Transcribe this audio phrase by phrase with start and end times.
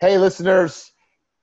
[0.00, 0.92] Hey, listeners.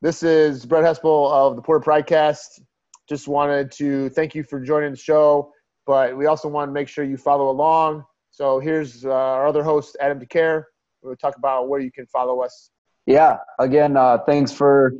[0.01, 2.61] This is Brett Hespel of the Porter Pridecast.
[3.09, 5.51] Just wanted to thank you for joining the show,
[5.85, 8.05] but we also want to make sure you follow along.
[8.31, 10.63] So here's uh, our other host, Adam DeCare.
[11.01, 12.69] We'll talk about where you can follow us.
[13.05, 14.93] Yeah, again, uh, thanks for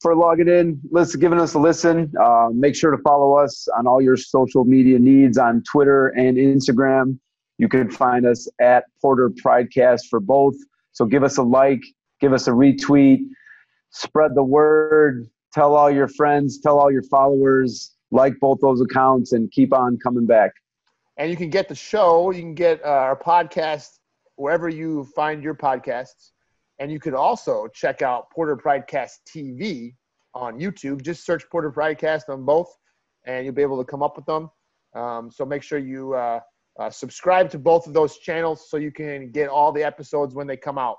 [0.00, 2.12] for logging in, listen, giving us a listen.
[2.22, 6.36] Uh, make sure to follow us on all your social media needs on Twitter and
[6.36, 7.18] Instagram.
[7.58, 10.54] You can find us at Porter Pridecast for both.
[10.92, 11.82] So give us a like,
[12.20, 13.20] give us a retweet,
[13.90, 19.32] spread the word, tell all your friends, tell all your followers, like both those accounts,
[19.32, 20.52] and keep on coming back.
[21.16, 23.98] And you can get the show, you can get uh, our podcast
[24.36, 26.30] wherever you find your podcasts.
[26.78, 29.94] And you could also check out Porter Pridecast TV
[30.34, 31.02] on YouTube.
[31.02, 32.74] Just search Porter Pridecast on both,
[33.26, 34.50] and you'll be able to come up with them.
[34.94, 36.40] Um, so make sure you uh,
[36.78, 40.46] uh, subscribe to both of those channels so you can get all the episodes when
[40.46, 40.96] they come out.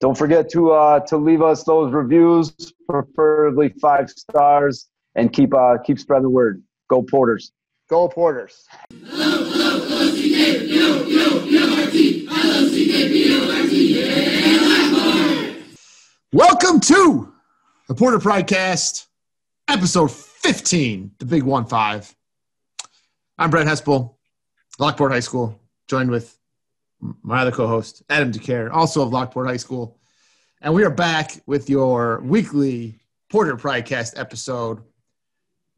[0.00, 2.52] Don't forget to uh, to leave us those reviews,
[2.88, 4.86] preferably five stars,
[5.16, 6.62] and keep uh, keep spreading the word.
[6.88, 7.50] Go Porters!
[7.90, 8.64] Go Porters!
[16.32, 17.32] Welcome to
[17.88, 19.06] the Porter Pridecast,
[19.66, 22.14] episode 15, the big one five.
[23.36, 24.14] I'm Brett Hespel,
[24.78, 26.38] Lockport High School, joined with
[27.00, 29.97] my other co-host, Adam DeCare, also of Lockport High School.
[30.60, 32.98] And we are back with your weekly
[33.30, 34.80] Porter Pridecast episode.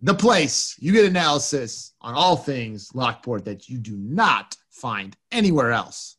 [0.00, 5.70] The place you get analysis on all things Lockport that you do not find anywhere
[5.70, 6.16] else.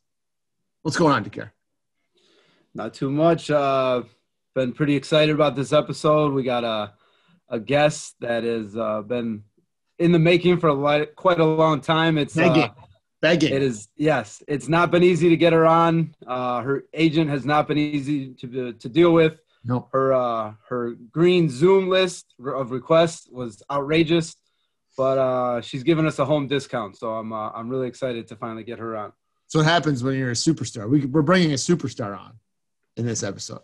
[0.82, 1.50] What's going on, DeCare?
[2.72, 3.50] Not too much.
[3.50, 4.04] Uh,
[4.54, 6.32] been pretty excited about this episode.
[6.32, 6.92] We got a
[7.48, 9.42] a guest that has uh, been
[9.98, 12.16] in the making for a quite a long time.
[12.16, 12.68] It's uh,
[13.22, 13.54] Begging.
[13.54, 14.42] it is yes.
[14.48, 16.12] It's not been easy to get her on.
[16.26, 19.38] Uh, her agent has not been easy to to deal with.
[19.64, 19.88] No.
[19.92, 24.34] Her uh, her green Zoom list of requests was outrageous,
[24.96, 26.98] but uh, she's given us a home discount.
[26.98, 29.12] So I'm uh, I'm really excited to finally get her on.
[29.46, 30.88] So what happens when you're a superstar?
[30.88, 32.38] We, we're bringing a superstar on
[32.96, 33.60] in this episode.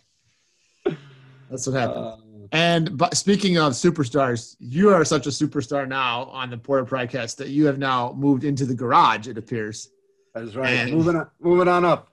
[1.50, 2.22] That's what happens.
[2.52, 7.36] And but speaking of superstars, you are such a superstar now on the Porter Pridecast
[7.36, 9.28] that you have now moved into the garage.
[9.28, 9.90] It appears
[10.34, 10.70] that is right.
[10.70, 12.12] And- moving on, moving on up.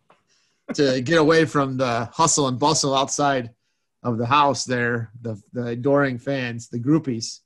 [0.74, 3.52] to get away from the hustle and bustle outside
[4.04, 4.66] of the house.
[4.66, 7.42] There, the the adoring fans, the groupies.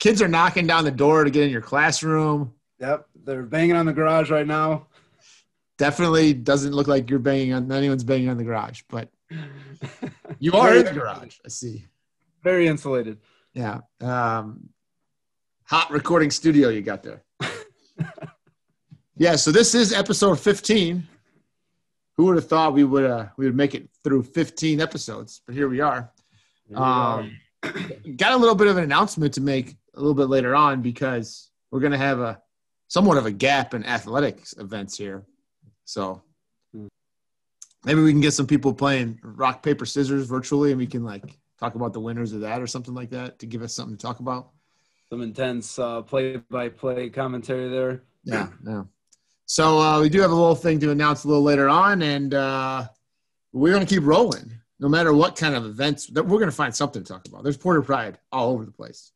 [0.00, 2.52] Kids are knocking down the door to get in your classroom.
[2.80, 4.86] Yep, they're banging on the garage right now.
[5.78, 9.08] Definitely doesn't look like you're banging on anyone's banging on the garage, but
[10.38, 11.38] you are in the garage.
[11.44, 11.86] I see.
[12.44, 13.18] Very insulated.
[13.54, 13.80] Yeah.
[14.02, 14.68] Um,
[15.64, 17.24] hot recording studio you got there.
[19.16, 19.36] yeah.
[19.36, 21.08] So this is episode 15.
[22.16, 25.40] Who would have thought we would uh, we would make it through 15 episodes?
[25.46, 26.12] But here we are.
[26.74, 27.36] Um,
[28.16, 31.50] got a little bit of an announcement to make a little bit later on because
[31.70, 32.40] we're going to have a
[32.88, 35.24] somewhat of a gap in athletics events here.
[35.86, 36.22] So
[37.84, 41.38] maybe we can get some people playing rock paper scissors virtually, and we can like
[41.64, 44.02] talk about the winners of that or something like that to give us something to
[44.02, 44.50] talk about.
[45.08, 48.02] Some intense uh, play-by-play commentary there.
[48.24, 48.84] Yeah, yeah.
[49.46, 52.34] So uh, we do have a little thing to announce a little later on, and
[52.34, 52.88] uh,
[53.52, 54.50] we're going to keep rolling.
[54.80, 57.44] No matter what kind of events, that we're going to find something to talk about.
[57.44, 59.12] There's Porter Pride all over the place.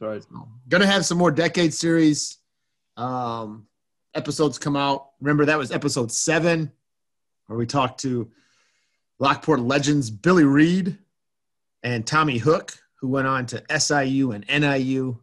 [0.00, 0.40] right.
[0.68, 2.38] Going to have some more decade series
[2.96, 3.66] um,
[4.14, 5.10] episodes come out.
[5.20, 6.70] Remember that was episode seven,
[7.46, 8.30] where we talked to
[9.18, 10.96] Lockport legends Billy Reed
[11.84, 15.20] and Tommy Hook, who went on to SIU and NIU.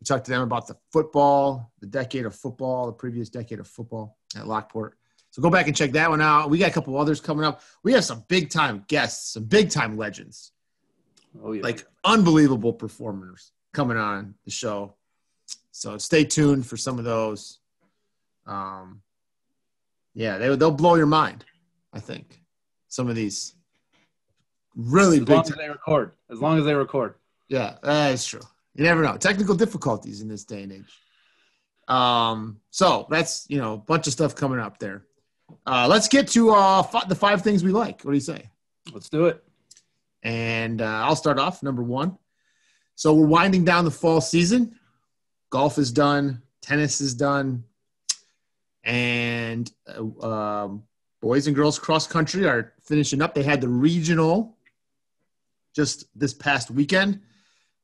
[0.00, 3.68] We talked to them about the football, the decade of football, the previous decade of
[3.68, 4.96] football at Lockport.
[5.30, 6.50] So go back and check that one out.
[6.50, 7.60] We got a couple others coming up.
[7.84, 10.52] We have some big time guests, some big time legends,
[11.44, 11.62] Oh yeah.
[11.62, 14.94] like unbelievable performers coming on the show.
[15.70, 17.60] So stay tuned for some of those.
[18.46, 19.02] Um,
[20.14, 21.44] yeah, they they'll blow your mind.
[21.92, 22.40] I think
[22.88, 23.54] some of these
[24.76, 25.28] really as big.
[25.36, 26.12] long Time, as they record.
[26.30, 27.14] As long as they record.
[27.48, 28.40] yeah, that's true.
[28.74, 29.16] You never know.
[29.16, 30.98] Technical difficulties in this day and age.
[31.88, 35.04] Um, so that's you know a bunch of stuff coming up there.
[35.66, 38.02] Uh, let's get to uh, fi- the five things we like.
[38.02, 38.48] What do you say?
[38.92, 39.42] Let's do it.
[40.22, 42.16] And uh, I'll start off number one.
[42.94, 44.78] So we're winding down the fall season.
[45.50, 46.42] Golf is done.
[46.60, 47.64] Tennis is done.
[48.84, 50.84] And uh, um,
[51.20, 53.34] boys and girls cross country are finishing up.
[53.34, 54.56] They had the regional
[55.74, 57.20] just this past weekend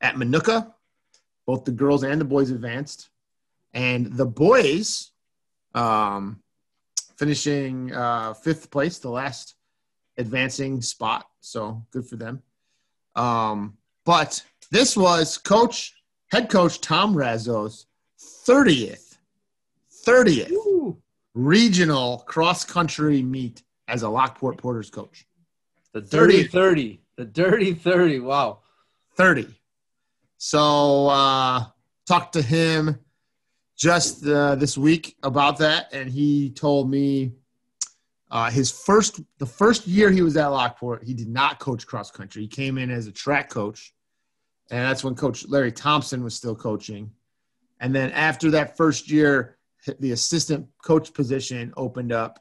[0.00, 0.72] at Minooka.
[1.46, 3.08] Both the girls and the boys advanced.
[3.72, 5.10] And the boys
[5.74, 6.40] um,
[7.16, 9.54] finishing uh, fifth place, the last
[10.16, 11.28] advancing spot.
[11.40, 12.42] So good for them.
[13.14, 15.94] Um, but this was coach,
[16.28, 17.86] head coach Tom Razzo's
[18.18, 19.18] 30th,
[20.06, 20.98] 30th Woo.
[21.34, 25.26] regional cross country meet as a Lockport Porters coach.
[25.92, 26.48] The dirty 30.
[26.48, 27.00] 30.
[27.16, 28.20] The dirty 30.
[28.20, 28.60] Wow.
[29.16, 29.48] 30.
[30.38, 31.64] So uh
[32.06, 32.98] talked to him
[33.76, 37.32] just uh, this week about that and he told me
[38.30, 42.10] uh, his first the first year he was at Lockport, he did not coach cross
[42.10, 42.42] country.
[42.42, 43.92] He came in as a track coach.
[44.70, 47.12] And that's when coach Larry Thompson was still coaching.
[47.78, 49.58] And then after that first year,
[50.00, 52.40] the assistant coach position opened up.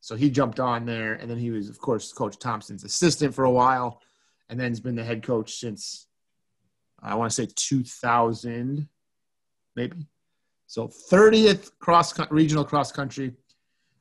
[0.00, 3.44] So he jumped on there and then he was of course coach Thompson's assistant for
[3.44, 4.00] a while
[4.48, 6.06] and then he's been the head coach since
[7.02, 8.88] I want to say 2000,
[9.76, 10.06] maybe.
[10.66, 13.32] So 30th cross regional cross country.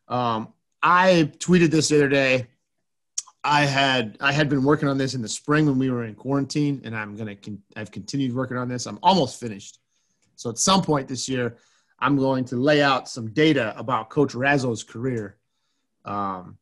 [0.07, 2.47] Um, I tweeted this the other day.
[3.43, 6.15] I had I had been working on this in the spring when we were in
[6.15, 8.85] quarantine, and I'm gonna con- I've continued working on this.
[8.85, 9.79] I'm almost finished.
[10.35, 11.57] So at some point this year,
[11.99, 15.37] I'm going to lay out some data about Coach Razzo's career,
[16.05, 16.57] um,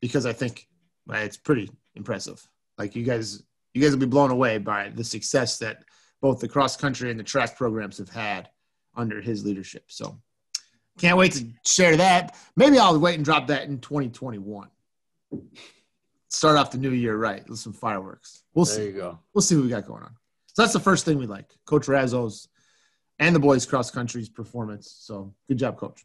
[0.00, 0.68] because I think
[1.08, 2.46] it's pretty impressive.
[2.78, 3.42] Like you guys
[3.74, 5.84] you guys will be blown away by the success that
[6.22, 8.48] both the cross country and the track programs have had
[8.96, 9.84] under his leadership.
[9.88, 10.18] So
[10.98, 12.36] can't wait to share that.
[12.56, 14.68] Maybe I'll wait and drop that in 2021.
[16.30, 18.42] Start off the new year right with some fireworks.
[18.54, 18.86] We'll There see.
[18.86, 19.18] you go.
[19.34, 20.14] We'll see what we got going on.
[20.54, 21.50] So that's the first thing we like.
[21.66, 22.48] Coach Razzo's
[23.18, 24.94] and the boys cross country's performance.
[25.00, 26.02] So good job, coach.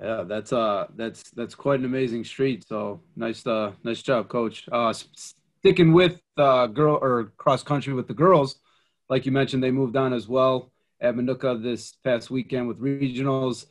[0.00, 2.66] Yeah, that's uh that's that's quite an amazing street.
[2.66, 4.66] So nice uh nice job, coach.
[4.70, 4.92] Uh
[5.60, 8.56] sticking with uh girl or cross country with the girls,
[9.08, 13.66] like you mentioned, they moved on as well at Minooka this past weekend with regionals.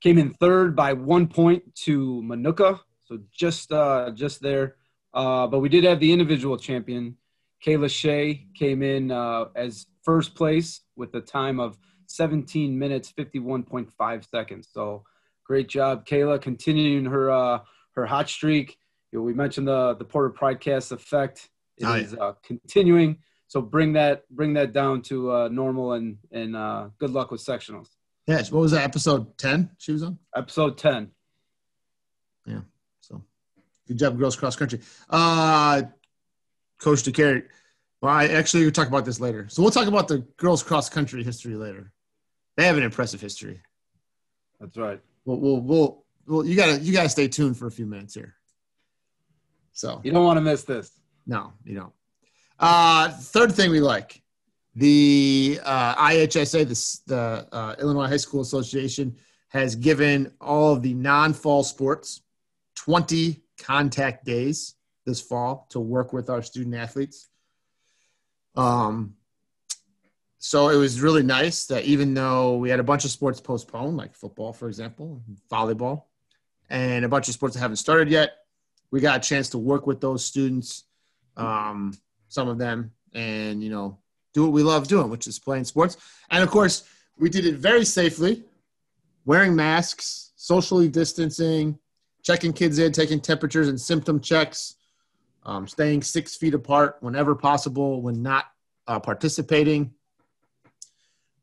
[0.00, 4.76] Came in third by one point to Minooka, so just uh just there.
[5.12, 7.16] Uh, but we did have the individual champion.
[7.64, 14.28] Kayla Shea came in uh, as first place with a time of 17 minutes 51.5
[14.28, 14.68] seconds.
[14.72, 15.04] So
[15.46, 17.60] great job, Kayla, continuing her uh,
[17.94, 18.76] her hot streak.
[19.14, 23.18] You know, we mentioned the the Porter Pridecast effect It Oh, is uh, continuing.
[23.46, 27.40] So bring that bring that down to uh, normal and and uh, good luck with
[27.40, 27.90] sectionals.
[28.26, 30.18] Yeah, what was that episode 10 she was on?
[30.34, 31.10] Episode 10.
[32.46, 32.60] Yeah,
[33.00, 33.22] So
[33.86, 34.80] good job, girls cross country.
[35.08, 35.82] Uh,
[36.80, 37.44] Coach DeCare.
[38.02, 39.46] Well, I actually we'll talk about this later.
[39.48, 41.92] So we'll talk about the girls cross country history later.
[42.56, 43.60] They have an impressive history.
[44.58, 45.00] That's right.
[45.24, 48.34] We'll, we'll, we'll, we'll you gotta, you gotta stay tuned for a few minutes here.
[49.74, 50.90] So You don't want to miss this.
[51.26, 51.92] no, you don't.
[52.58, 54.22] Uh, third thing we like
[54.76, 59.16] the uh, IHSA, the, the uh, Illinois High School Association,
[59.48, 62.22] has given all of the non-fall sports
[62.76, 64.74] 20 contact days
[65.06, 67.28] this fall to work with our student athletes.
[68.56, 69.14] Um,
[70.38, 73.96] so it was really nice that even though we had a bunch of sports postponed,
[73.96, 76.04] like football, for example, volleyball,
[76.68, 78.43] and a bunch of sports that haven't started yet,
[78.94, 80.84] we got a chance to work with those students,
[81.36, 81.98] um,
[82.28, 83.98] some of them, and you know,
[84.34, 85.96] do what we love doing, which is playing sports.
[86.30, 86.84] And of course,
[87.18, 88.44] we did it very safely,
[89.24, 91.76] wearing masks, socially distancing,
[92.22, 94.76] checking kids in, taking temperatures and symptom checks,
[95.42, 98.44] um, staying six feet apart whenever possible when not
[98.86, 99.92] uh, participating.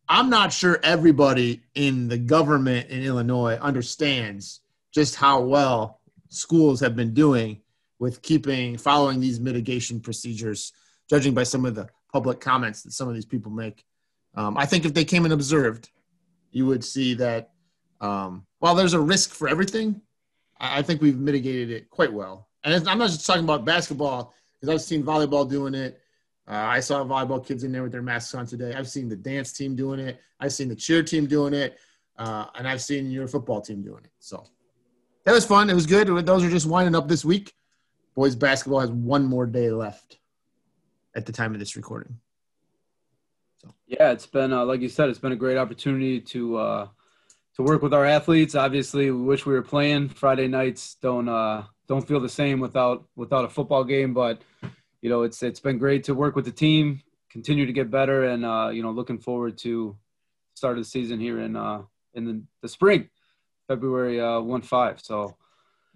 [0.07, 4.61] I'm not sure everybody in the government in Illinois understands
[4.93, 6.00] just how well
[6.31, 7.61] schools have been doing
[7.99, 10.73] with keeping following these mitigation procedures,
[11.09, 13.85] judging by some of the public comments that some of these people make.
[14.33, 15.89] Um, I think if they came and observed,
[16.51, 17.51] you would see that
[17.99, 20.01] um, while there's a risk for everything,
[20.59, 22.47] I, I think we've mitigated it quite well.
[22.63, 25.99] And I'm not just talking about basketball because I've seen volleyball doing it.
[26.47, 28.73] Uh, I saw volleyball kids in there with their masks on today.
[28.73, 30.19] I've seen the dance team doing it.
[30.39, 31.77] I've seen the cheer team doing it,
[32.17, 34.11] uh, and I've seen your football team doing it.
[34.19, 34.47] So
[35.25, 35.69] that was fun.
[35.69, 36.07] It was good.
[36.25, 37.53] Those are just winding up this week.
[38.15, 40.17] Boys basketball has one more day left
[41.15, 42.17] at the time of this recording.
[43.87, 46.87] Yeah, it's been uh, like you said, it's been a great opportunity to uh,
[47.55, 48.55] to work with our athletes.
[48.55, 50.09] Obviously, we wish we were playing.
[50.09, 54.41] Friday nights don't uh, don't feel the same without without a football game, but
[55.01, 58.25] you know it's it's been great to work with the team, continue to get better,
[58.25, 59.95] and uh, you know looking forward to
[60.53, 61.81] start of the season here in uh,
[62.13, 63.09] in the, the spring,
[63.71, 64.99] February uh, one five.
[65.01, 65.37] So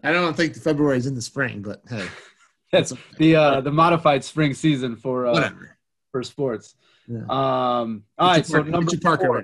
[0.04, 2.08] I don't think February is in the spring, but hey,
[2.72, 5.78] that's the uh, the modified spring season for uh, whatever.
[6.12, 6.76] for sports.
[7.08, 7.20] Yeah.
[7.30, 9.44] Um, all right, so number four.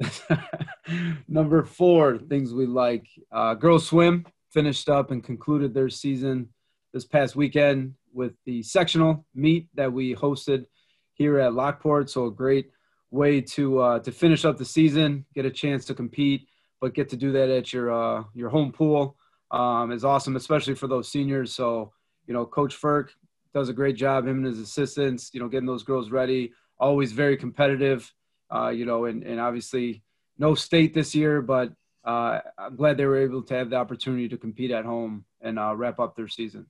[1.28, 3.06] Number four, things we like.
[3.30, 6.48] Uh, girls swim finished up and concluded their season
[6.92, 10.66] this past weekend with the sectional meet that we hosted
[11.14, 12.10] here at Lockport.
[12.10, 12.70] So a great
[13.10, 16.48] way to uh, to finish up the season, get a chance to compete,
[16.82, 19.16] but get to do that at your uh, your home pool
[19.52, 21.54] um, is awesome, especially for those seniors.
[21.54, 21.92] So
[22.26, 23.10] you know, Coach Ferk
[23.54, 24.26] does a great job.
[24.26, 26.52] Him and his assistants, you know, getting those girls ready.
[26.78, 28.12] Always very competitive.
[28.52, 30.02] Uh, you know, and, and obviously
[30.38, 31.72] no state this year, but
[32.04, 35.58] uh, I'm glad they were able to have the opportunity to compete at home and
[35.58, 36.66] uh, wrap up their season.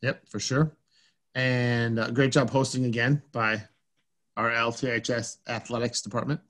[0.00, 0.76] Yep, for sure.
[1.34, 3.64] And uh, great job hosting again by
[4.36, 6.40] our LTHS athletics department.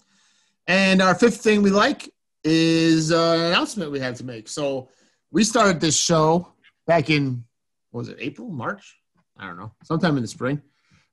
[0.69, 2.14] And our fifth thing we like
[2.45, 4.49] is uh, an announcement we had to make.
[4.49, 4.91] So
[5.31, 6.53] we started this show
[6.87, 7.45] back in,
[7.93, 8.97] was it April, March?
[9.37, 10.63] I don't know, sometime in the spring,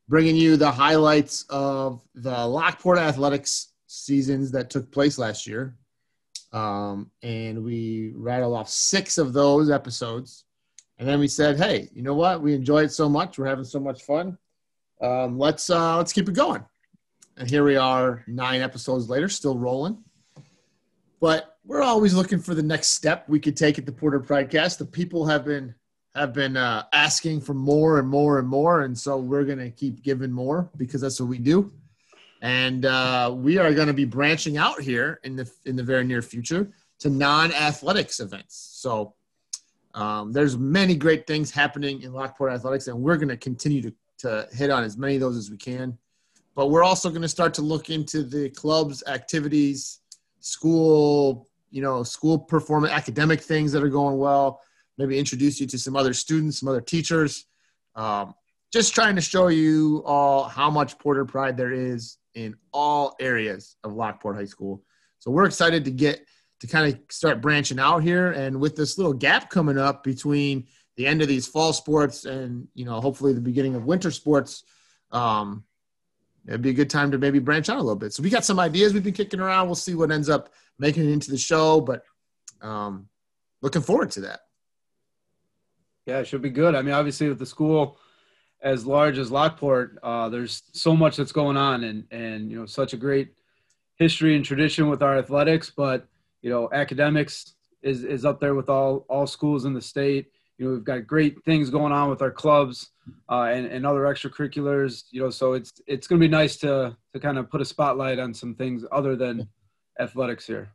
[0.07, 5.75] bringing you the highlights of the Lockport athletics seasons that took place last year.
[6.53, 10.43] Um, and we rattled off six of those episodes.
[10.99, 12.41] And then we said, hey, you know what?
[12.41, 13.39] We enjoy it so much.
[13.39, 14.37] We're having so much fun.
[15.01, 16.63] Um, let's uh, let's keep it going.
[17.37, 20.03] And here we are, nine episodes later, still rolling.
[21.21, 24.77] But we're always looking for the next step we could take at the Porter Pridecast.
[24.77, 25.73] The people have been
[26.13, 30.03] have been uh, asking for more and more and more, and so we're gonna keep
[30.03, 31.71] giving more because that's what we do
[32.41, 36.03] and uh, we are going to be branching out here in the in the very
[36.03, 38.55] near future to non-athletics events.
[38.55, 39.13] So
[39.93, 43.93] um, there's many great things happening in Lockport athletics, and we're going to continue to
[44.19, 45.97] to hit on as many of those as we can.
[46.53, 49.99] But we're also going to start to look into the club's activities,
[50.41, 54.61] school, you know, school performance, academic things that are going well.
[54.97, 57.45] Maybe introduce you to some other students, some other teachers.
[57.95, 58.33] Um,
[58.71, 63.75] just trying to show you all how much Porter pride there is in all areas
[63.83, 64.83] of Lockport High School.
[65.19, 66.25] So we're excited to get
[66.61, 68.31] to kind of start branching out here.
[68.31, 72.67] And with this little gap coming up between the end of these fall sports and,
[72.75, 74.63] you know, hopefully the beginning of winter sports,
[75.11, 75.63] um,
[76.47, 78.13] it'd be a good time to maybe branch out a little bit.
[78.13, 79.67] So we got some ideas we've been kicking around.
[79.67, 82.03] We'll see what ends up making it into the show, but
[82.61, 83.07] um,
[83.61, 84.41] looking forward to that.
[86.05, 86.75] Yeah, it should be good.
[86.75, 87.97] I mean, obviously with the school–
[88.61, 92.65] as large as Lockport, uh, there's so much that's going on, and and you know
[92.65, 93.33] such a great
[93.95, 95.71] history and tradition with our athletics.
[95.75, 96.07] But
[96.41, 100.31] you know, academics is is up there with all all schools in the state.
[100.61, 102.91] You know, we've got great things going on with our clubs
[103.27, 105.05] uh, and and other extracurriculars.
[105.09, 107.65] You know, so it's it's going to be nice to to kind of put a
[107.65, 109.47] spotlight on some things other than
[109.99, 110.71] athletics here.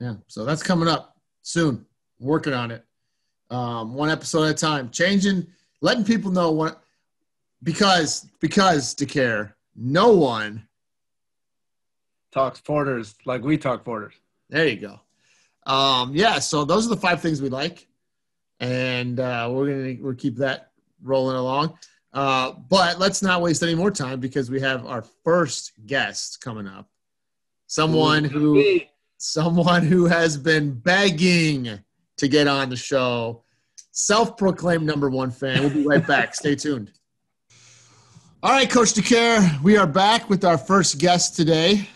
[0.00, 1.86] Yeah, so that's coming up soon.
[2.20, 2.84] Working on it,
[3.48, 4.90] um, one episode at a time.
[4.90, 5.46] Changing,
[5.80, 6.82] letting people know what
[7.62, 10.68] because because DeCare, no one
[12.32, 14.12] talks porters like we talk porters.
[14.50, 15.00] There you go.
[15.64, 17.88] Um, yeah, so those are the five things we like,
[18.62, 20.70] and uh, we're gonna we'll keep that
[21.02, 21.76] rolling along.
[22.14, 26.68] Uh, but let's not waste any more time because we have our first guest coming
[26.68, 26.88] up.
[27.66, 28.80] Someone who
[29.18, 31.80] someone who has been begging
[32.16, 33.42] to get on the show.
[33.94, 35.60] Self-proclaimed number one fan.
[35.60, 36.34] We'll be right back.
[36.34, 36.92] Stay tuned.
[38.42, 41.88] All right, Coach DeCare, we are back with our first guest today.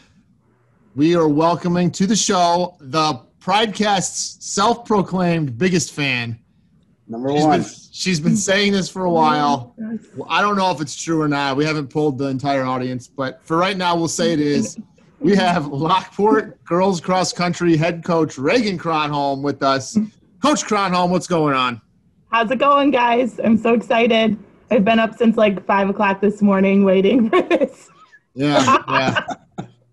[0.95, 6.39] We are welcoming to the show the Pridecast's self-proclaimed biggest fan.
[7.09, 7.61] Number she's one.
[7.61, 9.75] Been, she's been saying this for a while.
[10.17, 11.57] Well, I don't know if it's true or not.
[11.57, 14.79] We haven't pulled the entire audience, but for right now, we'll say it is.
[15.21, 19.97] We have Lockport girls cross country head coach Reagan Kronholm with us.
[20.43, 21.81] Coach Kronholm, what's going on?
[22.31, 23.39] How's it going, guys?
[23.43, 24.37] I'm so excited.
[24.71, 27.89] I've been up since like five o'clock this morning waiting for this.
[28.35, 29.25] Yeah, yeah.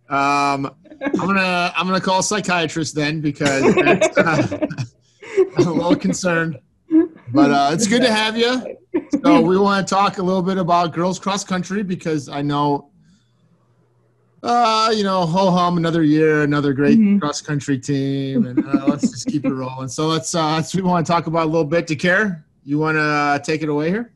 [0.10, 3.64] Um, I'm gonna I'm gonna call a psychiatrist then because
[4.18, 4.68] uh,
[5.58, 6.60] I'm a little concerned.
[7.34, 8.78] But uh, it's good to have you.
[9.24, 12.92] So we want to talk a little bit about girls cross country because I know,
[14.44, 17.20] uh, you know, ho hum, another year, another great mm-hmm.
[17.20, 19.88] cross country team, and uh, let's just keep it rolling.
[19.88, 21.88] So let's uh, let's we want to talk about a little bit.
[21.88, 24.14] DeCare, you want to uh, take it away here?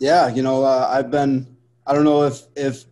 [0.00, 1.46] yeah, you know, uh, I've been,
[1.86, 2.84] I don't know if, if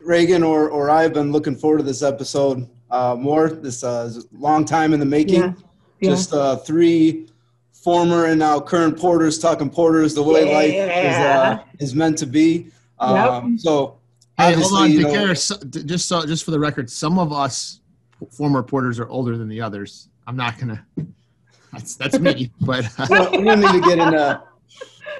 [0.00, 3.50] Reagan or, or I have been looking forward to this episode uh, more.
[3.50, 5.42] This uh, long time in the making.
[5.42, 5.52] Yeah.
[6.00, 6.10] Yeah.
[6.10, 7.28] Just uh, three
[7.86, 10.56] former and now current porters talking porters the way yeah.
[10.56, 12.66] life is, uh, is meant to be.
[12.98, 13.60] Um, yep.
[13.60, 13.98] So,
[14.36, 17.80] hey, hold on, you know, just so just for the record, some of us
[18.32, 20.08] former porters are older than the others.
[20.26, 20.84] I'm not gonna.
[21.72, 24.42] That's that's me, but we, don't, we don't need to get into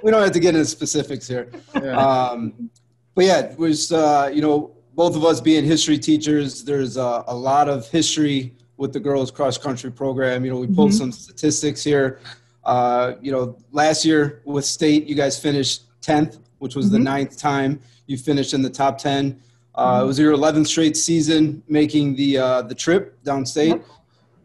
[0.03, 1.49] we don't have to get into specifics here.
[1.77, 1.97] Yeah.
[1.97, 2.69] Um,
[3.15, 6.65] but yeah, it was uh, you know both of us being history teachers.
[6.65, 10.45] There's uh, a lot of history with the girls cross country program.
[10.45, 10.99] You know, we pulled mm-hmm.
[10.99, 12.19] some statistics here.
[12.67, 16.95] Uh, you know, last year with state, you guys finished 10th, which was mm-hmm.
[16.95, 19.41] the ninth time you finished in the top 10.
[19.75, 20.01] Uh.
[20.03, 23.69] It was your 11th straight season making the uh, the trip downstate.
[23.69, 23.85] Yep.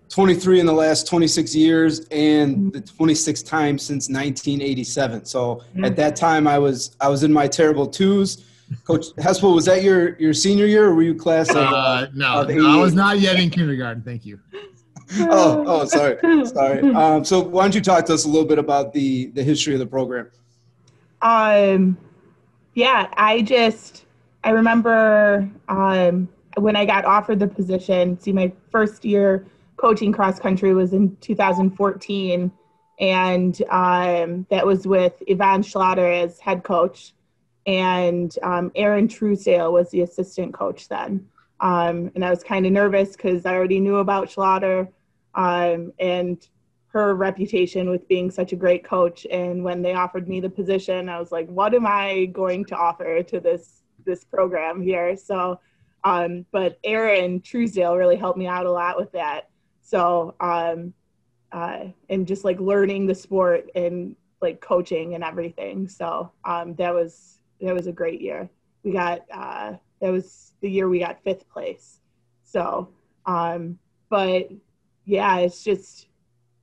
[0.10, 5.24] 23 in the last 26 years and the 26th time since 1987.
[5.24, 5.86] So mm-hmm.
[5.86, 8.46] at that time I was I was in my terrible twos.
[8.86, 12.42] Coach Hespel, was that your your senior year or were you class of, uh, no,
[12.42, 14.04] of no, I was not yet in kindergarten.
[14.04, 14.40] Thank you.
[15.20, 16.94] Oh, oh, sorry, sorry.
[16.96, 19.74] Um, so why don't you talk to us a little bit about the the history
[19.74, 20.30] of the program?
[21.22, 21.98] Um,
[22.74, 24.06] yeah, I just
[24.44, 28.20] I remember um when I got offered the position.
[28.20, 29.46] See, my first year
[29.78, 32.52] coaching cross country was in 2014,
[33.00, 37.14] and um, that was with Yvonne Schlatter as head coach,
[37.66, 41.28] and um, Aaron Truesdale was the assistant coach then.
[41.60, 44.88] Um, and I was kind of nervous because I already knew about Schlatter
[45.36, 46.48] um, and
[46.88, 49.26] her reputation with being such a great coach.
[49.32, 52.76] And when they offered me the position, I was like, "What am I going to
[52.76, 55.60] offer to this this program here?" So,
[56.04, 59.50] um, but Erin Truesdale really helped me out a lot with that.
[59.82, 60.94] So, um,
[61.52, 65.88] uh, and just like learning the sport and like coaching and everything.
[65.88, 68.50] So um, that was that was a great year.
[68.84, 72.00] We got uh, that was the year we got fifth place.
[72.44, 72.90] So,
[73.26, 73.78] um,
[74.10, 74.50] but
[75.06, 76.08] yeah, it's just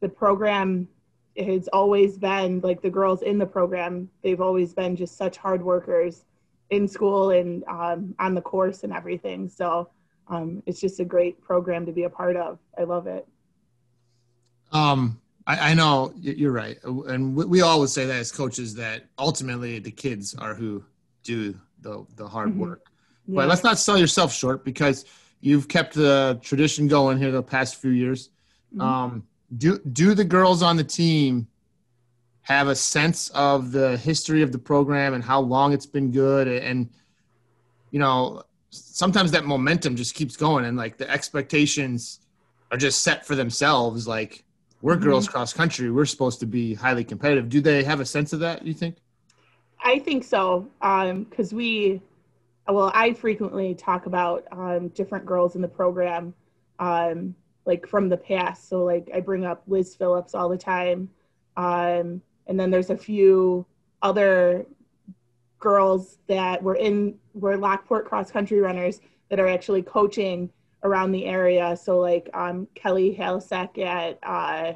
[0.00, 0.88] the program
[1.36, 4.08] has always been like the girls in the program.
[4.22, 6.24] They've always been just such hard workers
[6.70, 9.48] in school and um, on the course and everything.
[9.48, 9.88] So
[10.28, 12.58] um, it's just a great program to be a part of.
[12.78, 13.26] I love it.
[14.72, 19.04] Um, I, I know you're right, and we, we, always say that as coaches that
[19.18, 20.84] ultimately the kids are who
[21.22, 22.60] do the the hard mm-hmm.
[22.60, 22.90] work.
[23.26, 23.36] Yeah.
[23.36, 25.06] But let's not sell yourself short because
[25.40, 28.30] you've kept the tradition going here the past few years.
[28.72, 28.80] Mm-hmm.
[28.80, 29.22] Um,
[29.56, 31.46] do do the girls on the team
[32.42, 36.48] have a sense of the history of the program and how long it's been good
[36.48, 36.88] and
[37.90, 42.20] you know sometimes that momentum just keeps going and like the expectations
[42.70, 44.44] are just set for themselves like
[44.82, 45.04] we're mm-hmm.
[45.04, 48.40] girls cross country we're supposed to be highly competitive do they have a sense of
[48.40, 48.96] that you think
[49.82, 52.00] i think so because um, we
[52.68, 56.34] well i frequently talk about um, different girls in the program
[56.78, 57.34] um,
[57.66, 61.08] like from the past so like i bring up liz phillips all the time
[61.56, 63.66] um, and then there's a few
[64.02, 64.66] other
[65.58, 70.50] girls that were in were Lockport cross country runners that are actually coaching
[70.84, 71.76] around the area.
[71.76, 74.74] So like um, Kelly Halasek at uh,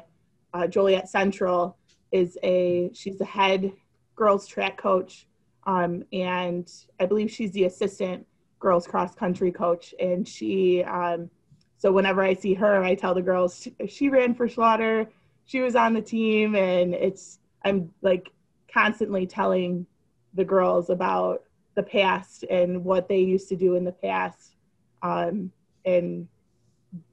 [0.53, 1.77] uh, Joliet Central
[2.11, 3.71] is a she's the head
[4.15, 5.25] girls track coach,
[5.65, 8.25] um, and I believe she's the assistant
[8.59, 9.93] girls cross country coach.
[9.99, 11.29] And she um,
[11.77, 15.07] so whenever I see her, I tell the girls she, ran for Schlatter,
[15.45, 18.31] she was on the team, and it's I'm like
[18.73, 19.85] constantly telling
[20.33, 21.43] the girls about
[21.75, 24.55] the past and what they used to do in the past
[25.01, 25.51] um,
[25.85, 26.27] and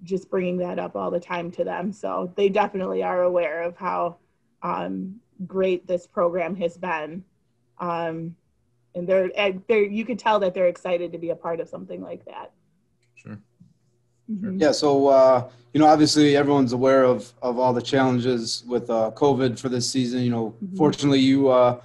[0.03, 3.77] just bringing that up all the time to them so they definitely are aware of
[3.77, 4.17] how
[4.63, 7.25] um, great this program has been
[7.79, 8.37] um,
[8.95, 9.31] and they're,
[9.69, 12.53] they're you can tell that they're excited to be a part of something like that
[13.15, 13.39] sure
[14.31, 14.59] mm-hmm.
[14.59, 19.11] yeah so uh, you know obviously everyone's aware of of all the challenges with uh,
[19.15, 20.77] covid for this season you know mm-hmm.
[20.77, 21.81] fortunately you uh,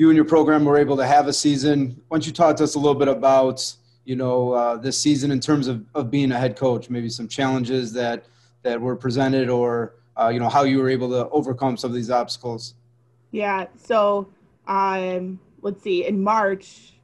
[0.00, 1.90] you and your program were able to have a season.
[2.08, 3.76] Why don't you talk to us a little bit about
[4.06, 7.28] you know uh, this season in terms of, of being a head coach, maybe some
[7.28, 8.24] challenges that
[8.62, 11.94] that were presented, or uh, you know how you were able to overcome some of
[11.94, 12.76] these obstacles.
[13.30, 13.66] Yeah.
[13.76, 14.28] So
[14.66, 16.06] um, let's see.
[16.06, 16.94] In March,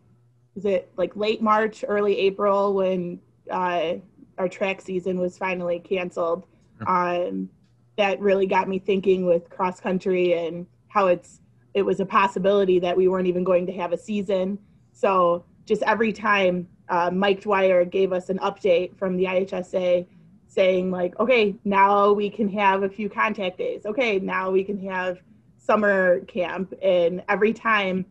[0.54, 3.94] was it like late March, early April when uh,
[4.38, 6.46] our track season was finally canceled?
[6.86, 7.48] Um,
[7.96, 11.40] that really got me thinking with cross country and how it's
[11.74, 14.58] it was a possibility that we weren't even going to have a season.
[14.92, 20.06] So just every time uh, Mike Dwyer gave us an update from the IHSA
[20.46, 23.84] saying like, okay, now we can have a few contact days.
[23.84, 25.18] Okay, now we can have
[25.58, 26.72] summer camp.
[26.82, 28.06] And every time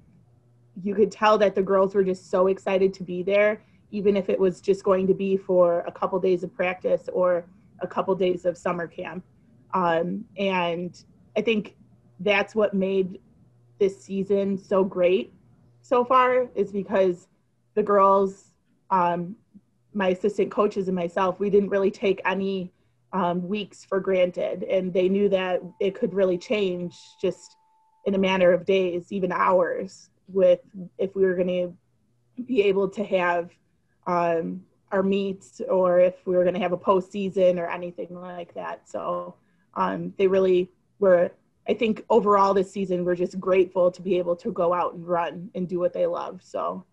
[0.84, 3.62] you could tell that the girls were just so excited to be there,
[3.92, 7.46] even if it was just going to be for a couple days of practice or
[7.82, 9.24] a couple days of summer camp.
[9.74, 11.02] Um, and
[11.38, 11.76] I think
[12.20, 13.20] that's what made
[13.80, 15.34] this season so great
[15.82, 17.28] so far is because
[17.76, 18.52] the girls,
[18.90, 19.36] um,
[19.94, 22.72] my assistant coaches and myself, we didn't really take any
[23.14, 27.56] um, weeks for granted, and they knew that it could really change just
[28.06, 30.60] in a matter of days, even hours, with
[30.98, 33.52] if we were going to be able to have
[34.08, 38.54] um, our meets or if we were going to have a postseason or anything like
[38.54, 38.88] that.
[38.90, 39.36] So
[39.76, 41.32] um, they really were
[41.68, 45.08] I think overall this season we're just grateful to be able to go out and
[45.08, 46.42] run and do what they love.
[46.44, 46.86] So.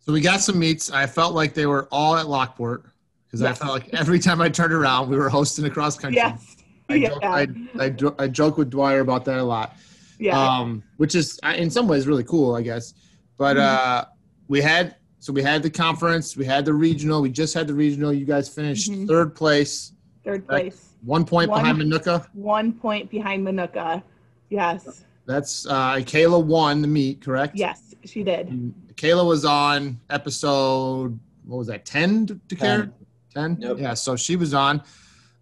[0.00, 0.90] So we got some meets.
[0.90, 2.86] I felt like they were all at Lockport
[3.26, 3.60] because yes.
[3.60, 6.16] I felt like every time I turned around, we were hosting a cross country.
[6.16, 6.56] Yes.
[6.88, 7.18] I, yeah.
[7.22, 9.76] I, I, I, joke with Dwyer about that a lot.
[10.18, 10.38] Yeah.
[10.38, 12.94] Um, which is in some ways really cool, I guess.
[13.36, 13.88] But mm-hmm.
[13.88, 14.04] uh,
[14.48, 17.74] we had so we had the conference, we had the regional, we just had the
[17.74, 18.12] regional.
[18.12, 19.06] You guys finished mm-hmm.
[19.06, 19.92] third place.
[20.24, 20.94] Third place.
[21.02, 22.26] One point one, behind Minooka.
[22.32, 24.02] One point behind Minooka.
[24.48, 25.04] Yes.
[25.26, 27.56] That's uh, Kayla won the meet, correct?
[27.56, 28.48] Yes, she did.
[28.48, 31.18] And Kayla was on episode.
[31.44, 31.84] What was that?
[31.84, 32.92] Ten DeCare.
[33.34, 33.56] Ten.
[33.60, 33.78] Yep.
[33.78, 33.94] Yeah.
[33.94, 34.82] So she was on.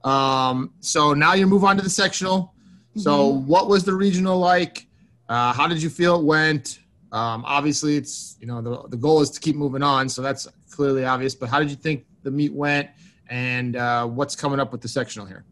[0.03, 2.54] Um, so now you move on to the sectional.
[2.97, 3.47] So mm-hmm.
[3.47, 4.87] what was the regional like?
[5.29, 6.81] Uh, how did you feel it went?
[7.13, 10.49] Um, obviously, it's you know the the goal is to keep moving on, so that's
[10.71, 11.35] clearly obvious.
[11.35, 12.91] But how did you think the meet went,
[13.29, 15.45] and uh, what's coming up with the sectional here?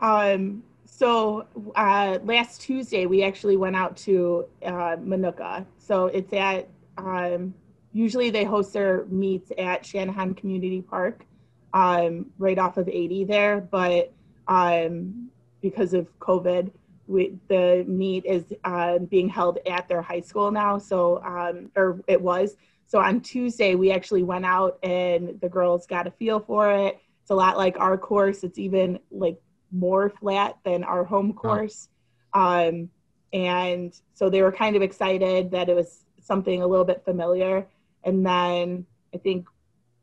[0.00, 5.64] Um, so uh, last Tuesday we actually went out to uh, Minooka.
[5.78, 7.54] So it's at um,
[7.92, 11.24] usually they host their meets at Shanahan Community Park,
[11.72, 14.12] um, right off of 80 there, but
[14.46, 16.70] um, because of COVID,
[17.06, 20.78] we, the meet is uh, being held at their high school now.
[20.78, 22.56] So, um, or it was.
[22.86, 26.98] So on Tuesday, we actually went out and the girls got a feel for it.
[27.22, 28.44] It's a lot like our course.
[28.44, 29.40] It's even like
[29.70, 31.88] more flat than our home course.
[32.32, 32.90] Um,
[33.32, 37.66] and so they were kind of excited that it was something a little bit familiar.
[38.04, 39.46] And then I think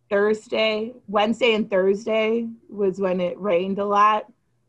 [0.10, 4.26] Thursday, Wednesday, and Thursday was when it rained a lot.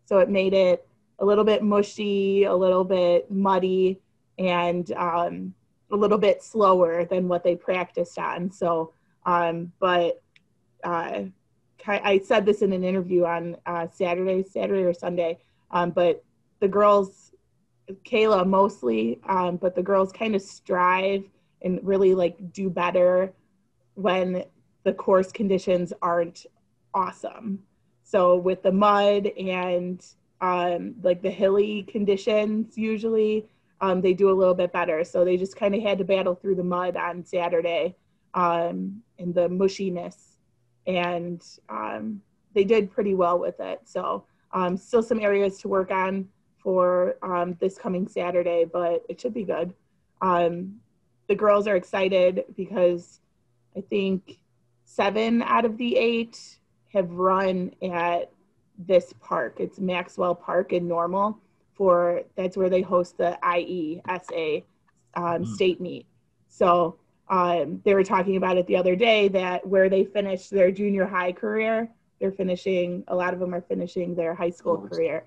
[0.06, 0.86] So it made it
[1.18, 4.00] a little bit mushy, a little bit muddy,
[4.38, 5.54] and um,
[5.90, 8.50] a little bit slower than what they practiced on.
[8.50, 8.92] So,
[9.24, 10.22] um, but
[10.84, 11.22] uh,
[11.86, 15.38] I said this in an interview on uh, Saturday, Saturday or Sunday,
[15.70, 16.24] um, but
[16.60, 17.32] the girls,
[18.04, 21.24] Kayla mostly, um, but the girls kind of strive
[21.62, 23.32] and really like do better
[23.94, 24.44] when
[24.84, 26.46] the course conditions aren't
[26.94, 27.60] awesome.
[28.06, 30.00] So with the mud and
[30.40, 33.46] um, like the hilly conditions, usually
[33.80, 35.02] um, they do a little bit better.
[35.02, 37.96] So they just kind of had to battle through the mud on Saturday
[38.32, 40.36] um, and the mushiness
[40.86, 42.22] and um,
[42.54, 43.80] they did pretty well with it.
[43.84, 49.20] So um, still some areas to work on for um, this coming Saturday, but it
[49.20, 49.74] should be good.
[51.28, 53.20] The girls are excited because
[53.76, 54.38] I think
[54.84, 56.58] seven out of the eight
[56.92, 58.30] have run at
[58.78, 59.56] this park.
[59.58, 61.38] It's Maxwell Park in Normal.
[61.74, 64.64] For that's where they host the IESA
[65.14, 65.46] um, mm.
[65.46, 66.06] state meet.
[66.48, 66.96] So
[67.28, 71.06] um, they were talking about it the other day that where they finished their junior
[71.06, 75.24] high career, they're finishing, a lot of them are finishing their high school oh, career,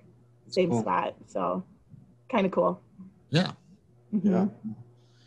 [0.48, 0.82] same cool.
[0.82, 1.16] spot.
[1.28, 1.64] So
[2.32, 2.82] kind of cool.
[3.30, 3.52] Yeah.
[4.14, 4.34] Mm-hmm.
[4.34, 4.48] Yeah.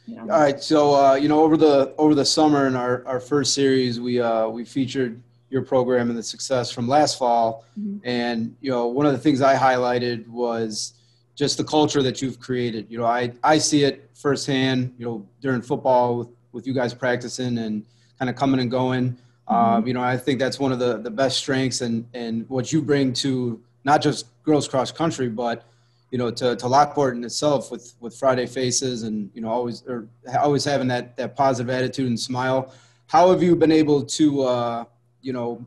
[0.06, 0.20] yeah.
[0.22, 0.60] All right.
[0.60, 4.20] So, uh, you know, over the, over the summer in our, our first series, we,
[4.20, 7.64] uh, we featured your program and the success from last fall.
[7.78, 7.98] Mm-hmm.
[8.04, 10.94] And, you know, one of the things I highlighted was
[11.34, 12.86] just the culture that you've created.
[12.90, 16.92] You know, I, I see it firsthand, you know, during football with with you guys
[16.92, 17.82] practicing and
[18.18, 19.12] kind of coming and going.
[19.12, 19.54] Mm-hmm.
[19.54, 22.72] Um, you know, I think that's one of the, the best strengths and, and what
[22.72, 25.64] you bring to not just girls cross country, but
[26.10, 29.82] you know, to, to Lockport in itself with, with Friday faces and, you know, always,
[29.88, 32.74] or always having that, that positive attitude and smile.
[33.06, 34.84] How have you been able to, uh,
[35.22, 35.64] you know,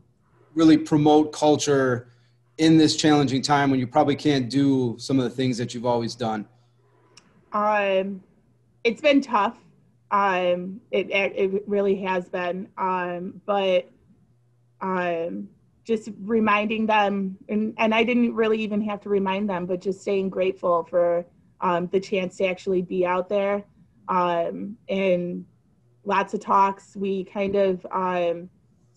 [0.54, 2.08] really promote culture
[2.58, 5.86] in this challenging time when you probably can't do some of the things that you've
[5.86, 6.46] always done?
[7.52, 8.22] Um,
[8.84, 9.58] it's been tough
[10.10, 12.68] um, it it really has been.
[12.78, 13.90] Um, but
[14.80, 15.48] um,
[15.84, 20.00] just reminding them, and and I didn't really even have to remind them, but just
[20.00, 21.26] staying grateful for
[21.60, 23.64] um, the chance to actually be out there.
[24.08, 25.44] Um, and
[26.04, 26.94] lots of talks.
[26.94, 28.48] We kind of um,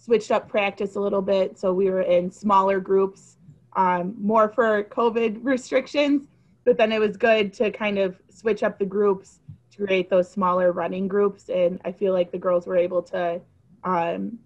[0.09, 3.37] switched up practice a little bit, so we were in smaller groups,
[3.75, 6.27] um, more for COVID restrictions.
[6.65, 10.27] But then it was good to kind of switch up the groups to create those
[10.27, 11.49] smaller running groups.
[11.49, 13.39] And I feel like the girls were able to
[13.83, 14.39] um,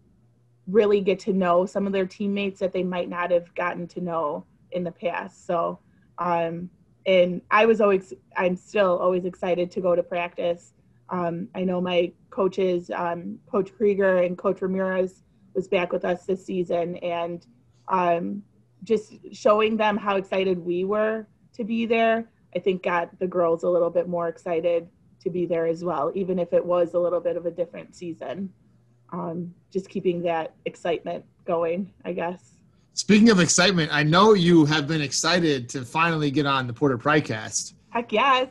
[0.67, 4.01] really get to know some of their teammates that they might not have gotten to
[4.01, 5.47] know in the past.
[5.47, 5.79] So,
[6.17, 6.69] um,
[7.05, 10.73] and I was always, I'm still always excited to go to practice.
[11.07, 16.25] Um, I know my coaches, um, Coach Krieger and Coach Ramirez, was back with us
[16.25, 17.45] this season, and
[17.87, 18.43] um,
[18.83, 23.63] just showing them how excited we were to be there, I think got the girls
[23.63, 24.87] a little bit more excited
[25.21, 27.95] to be there as well, even if it was a little bit of a different
[27.95, 28.51] season.
[29.11, 32.53] Um, just keeping that excitement going, I guess.
[32.93, 36.97] Speaking of excitement, I know you have been excited to finally get on the Porter
[36.97, 37.73] Pridecast.
[37.89, 38.49] Heck yes.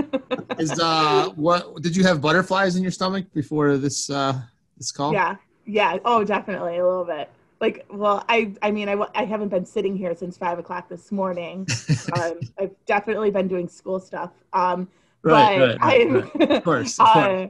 [0.58, 4.40] Is uh what did you have butterflies in your stomach before this uh
[4.76, 5.12] this call?
[5.12, 5.36] Yeah.
[5.66, 5.98] Yeah.
[6.04, 7.30] Oh, definitely a little bit.
[7.60, 11.10] Like, well, I I mean, I I haven't been sitting here since five o'clock this
[11.10, 11.66] morning.
[12.20, 14.30] um, I've definitely been doing school stuff.
[14.52, 14.88] Um,
[15.22, 16.50] right, but right, I'm right.
[16.50, 16.98] of course.
[16.98, 17.26] Of course.
[17.26, 17.48] Uh,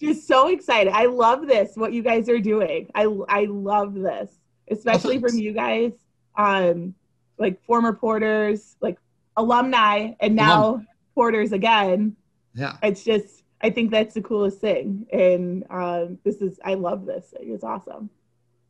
[0.00, 0.92] just so excited.
[0.92, 1.72] I love this.
[1.74, 2.88] What you guys are doing.
[2.94, 4.30] I I love this,
[4.70, 5.92] especially from you guys.
[6.36, 6.94] Um,
[7.36, 8.98] like former porters, like
[9.36, 12.16] alumni, and now Alum- porters again.
[12.54, 12.76] Yeah.
[12.82, 17.34] It's just I think that's the coolest thing, and um, this is I love this.
[17.40, 18.10] It's awesome.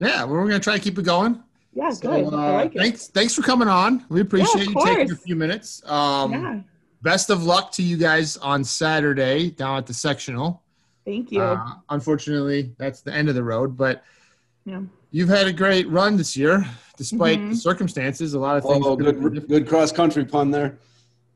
[0.00, 1.42] Yeah, well, we're gonna try to keep it going.
[1.74, 2.32] Yeah, so, good.
[2.32, 2.78] Uh, I like it.
[2.78, 4.04] Thanks, thanks for coming on.
[4.08, 5.82] We appreciate yeah, you taking a few minutes.
[5.88, 6.60] Um, yeah.
[7.02, 10.62] Best of luck to you guys on Saturday down at the sectional.
[11.04, 11.40] Thank you.
[11.40, 14.02] Uh, unfortunately, that's the end of the road, but
[14.64, 14.80] yeah.
[15.10, 17.50] you've had a great run this year, despite mm-hmm.
[17.50, 18.34] the circumstances.
[18.34, 18.84] A lot of things.
[18.84, 20.78] Oh, good, good cross country pun there.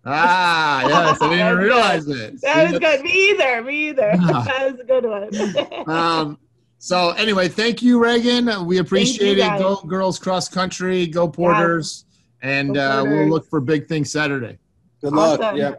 [0.05, 2.41] Ah, yes, I didn't even realize it.
[2.41, 3.03] That See, was good.
[3.03, 3.62] Me either.
[3.62, 4.12] Me either.
[4.17, 5.88] that was a good one.
[5.88, 6.38] um,
[6.79, 8.67] so anyway, thank you, Reagan.
[8.67, 9.59] We appreciate it.
[9.59, 11.07] Go girls cross country.
[11.07, 12.05] Go Porters,
[12.43, 12.51] yeah.
[12.51, 14.59] and go uh, we'll look for big things Saturday.
[15.01, 15.38] Good luck.
[15.38, 15.57] Awesome.
[15.57, 15.75] Yeah.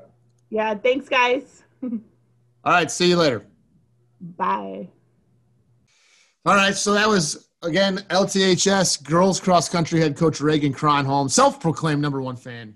[0.49, 0.75] Yeah.
[0.75, 1.63] Thanks, guys.
[1.83, 1.99] All
[2.65, 2.89] right.
[2.89, 3.45] See you later.
[4.21, 4.87] Bye.
[6.45, 6.75] All right.
[6.75, 12.37] So that was again LTHS girls cross country head coach Reagan Kronholm, self-proclaimed number one
[12.37, 12.75] fan,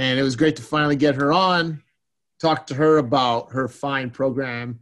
[0.00, 1.82] and it was great to finally get her on,
[2.40, 4.80] talk to her about her fine program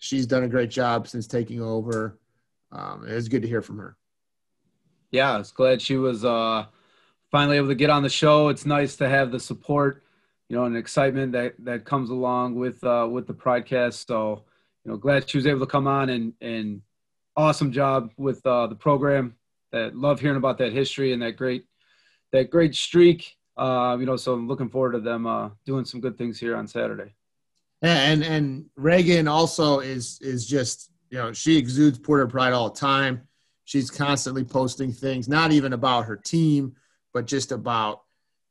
[0.00, 2.18] she's done a great job since taking over.
[2.72, 3.96] Um, it was good to hear from her.
[5.12, 6.66] Yeah, I was glad she was uh,
[7.30, 8.48] finally able to get on the show.
[8.48, 10.02] It's nice to have the support,
[10.48, 14.06] you know, and excitement that that comes along with uh, with the podcast.
[14.06, 14.44] So,
[14.84, 16.82] you know, glad she was able to come on and and
[17.36, 19.36] awesome job with uh, the program.
[19.72, 21.64] That love hearing about that history and that great
[22.32, 23.36] that great streak.
[23.60, 26.56] Uh, you know, so I'm looking forward to them uh, doing some good things here
[26.56, 27.12] on Saturday
[27.82, 32.70] Yeah, and and Reagan also is is just you know she exudes Porter pride all
[32.70, 33.28] the time.
[33.66, 36.74] She's constantly posting things, not even about her team,
[37.12, 38.00] but just about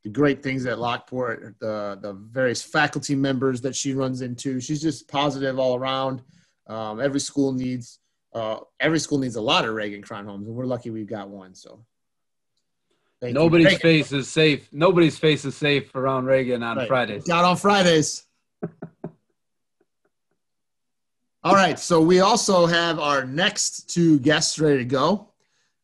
[0.03, 4.61] the great things at Lockport, the the various faculty members that she runs into.
[4.61, 6.21] She's just positive all around.
[6.67, 7.97] Um, every school needs
[8.35, 11.55] uh, every school needs a lot of Reagan Kronholms, and we're lucky we've got one.
[11.55, 11.83] So.
[13.21, 14.69] Nobody's face is safe.
[14.71, 16.87] Nobody's face is safe around Reagan on right.
[16.87, 17.25] Fridays.
[17.25, 18.25] Got on Fridays.
[21.43, 25.29] All right, so we also have our next two guests ready to go.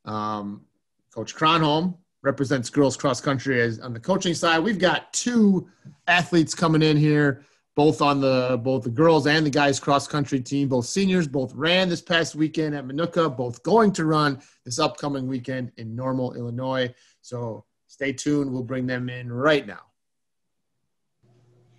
[0.03, 0.65] Um,
[1.13, 4.59] Coach Kronholm represents girls cross country as on the coaching side.
[4.59, 5.69] We've got two
[6.07, 7.43] athletes coming in here,
[7.75, 10.69] both on the both the girls and the guys cross country team.
[10.69, 15.27] Both seniors, both ran this past weekend at Minooka, both going to run this upcoming
[15.27, 16.93] weekend in Normal, Illinois.
[17.21, 18.51] So stay tuned.
[18.51, 19.81] We'll bring them in right now.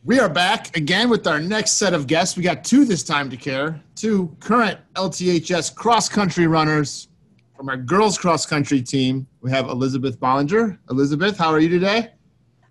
[0.05, 2.37] We are back again with our next set of guests.
[2.37, 3.81] We got two this time DeCare.
[3.97, 7.09] Two current LTHS cross country runners
[7.57, 9.27] from our girls cross country team.
[9.41, 10.79] We have Elizabeth Bollinger.
[10.91, 12.13] Elizabeth, how are you today?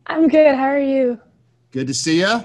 [0.08, 0.56] I'm good.
[0.56, 1.20] How are you?
[1.72, 2.42] Good to see you.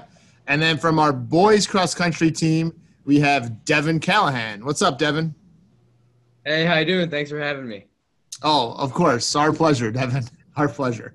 [0.51, 4.65] And then from our boys cross country team, we have Devin Callahan.
[4.65, 5.33] What's up, Devin?
[6.45, 7.09] Hey, how you doing?
[7.09, 7.85] Thanks for having me.
[8.43, 9.33] Oh, of course.
[9.33, 10.25] Our pleasure, Devin.
[10.57, 11.13] Our pleasure.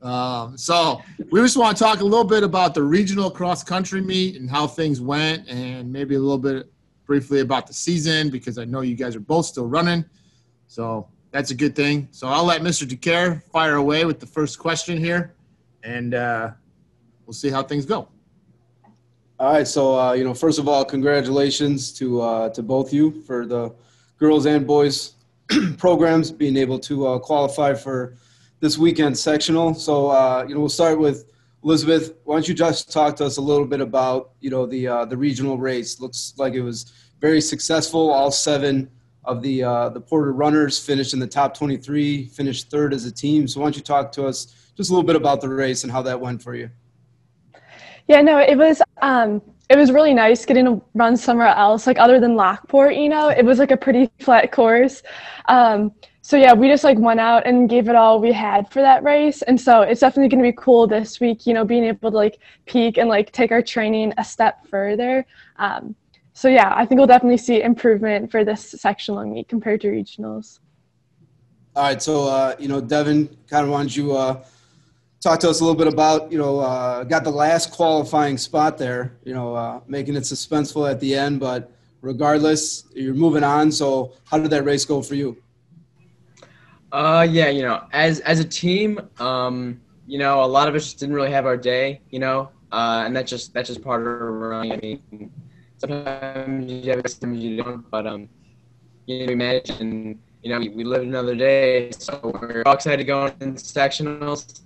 [0.00, 4.00] Um, so we just want to talk a little bit about the regional cross country
[4.00, 6.72] meet and how things went, and maybe a little bit
[7.04, 10.06] briefly about the season because I know you guys are both still running.
[10.68, 12.08] So that's a good thing.
[12.12, 12.88] So I'll let Mr.
[12.88, 15.34] DeCare fire away with the first question here,
[15.82, 16.52] and uh,
[17.26, 18.08] we'll see how things go.
[19.40, 19.68] All right.
[19.68, 23.72] So uh, you know, first of all, congratulations to uh, to both you for the
[24.18, 25.14] girls and boys
[25.78, 28.16] programs being able to uh, qualify for
[28.58, 29.74] this weekend sectional.
[29.74, 31.30] So uh, you know, we'll start with
[31.62, 32.14] Elizabeth.
[32.24, 35.04] Why don't you just talk to us a little bit about you know the uh,
[35.04, 36.00] the regional race?
[36.00, 38.10] Looks like it was very successful.
[38.10, 38.90] All seven
[39.24, 43.12] of the uh, the Porter runners finished in the top 23, finished third as a
[43.12, 43.46] team.
[43.46, 45.92] So why don't you talk to us just a little bit about the race and
[45.92, 46.70] how that went for you?
[48.08, 51.98] Yeah, no, it was um, it was really nice getting to run somewhere else, like
[51.98, 52.94] other than Lockport.
[52.94, 55.02] You know, it was like a pretty flat course.
[55.46, 55.92] Um,
[56.22, 59.02] so yeah, we just like went out and gave it all we had for that
[59.02, 59.40] race.
[59.42, 62.38] And so it's definitely to be cool this week, you know, being able to like
[62.66, 65.24] peak and like take our training a step further.
[65.56, 65.94] Um,
[66.34, 70.60] so yeah, I think we'll definitely see improvement for this sectional meet compared to regionals.
[71.74, 74.44] All right, so uh, you know, Devin, kind of wanted you uh,
[75.20, 78.78] talk to us a little bit about, you know, uh, got the last qualifying spot
[78.78, 83.72] there, you know, uh, making it suspenseful at the end, but regardless, you're moving on.
[83.72, 85.36] So how did that race go for you?
[86.90, 90.84] Uh, yeah, you know, as as a team, um, you know, a lot of us
[90.84, 94.06] just didn't really have our day, you know, uh, and that's just that's just part
[94.06, 94.72] of running.
[94.72, 95.30] I mean,
[95.76, 98.28] sometimes you have sometimes you don't, but um,
[99.04, 102.72] you know, we manage and you know we, we live another day, so we're all
[102.72, 104.62] excited to go in sectionals,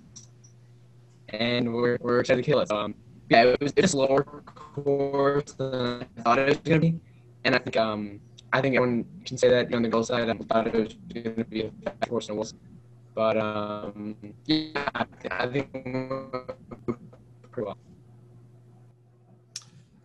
[1.33, 2.71] and we're we're excited to kill it.
[2.71, 2.95] Um,
[3.29, 6.99] yeah, it was it's a slower course than I thought it was gonna be,
[7.43, 8.19] and I think um
[8.51, 10.29] I think everyone can say that on the goal side.
[10.29, 12.53] I thought it was to be a fast course and it was,
[13.15, 14.15] but um
[14.45, 14.87] yeah,
[15.31, 15.71] I think
[17.51, 17.77] pretty well.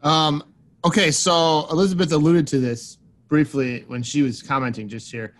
[0.03, 0.45] Um.
[0.85, 5.35] Okay, so Elizabeth alluded to this briefly when she was commenting just here.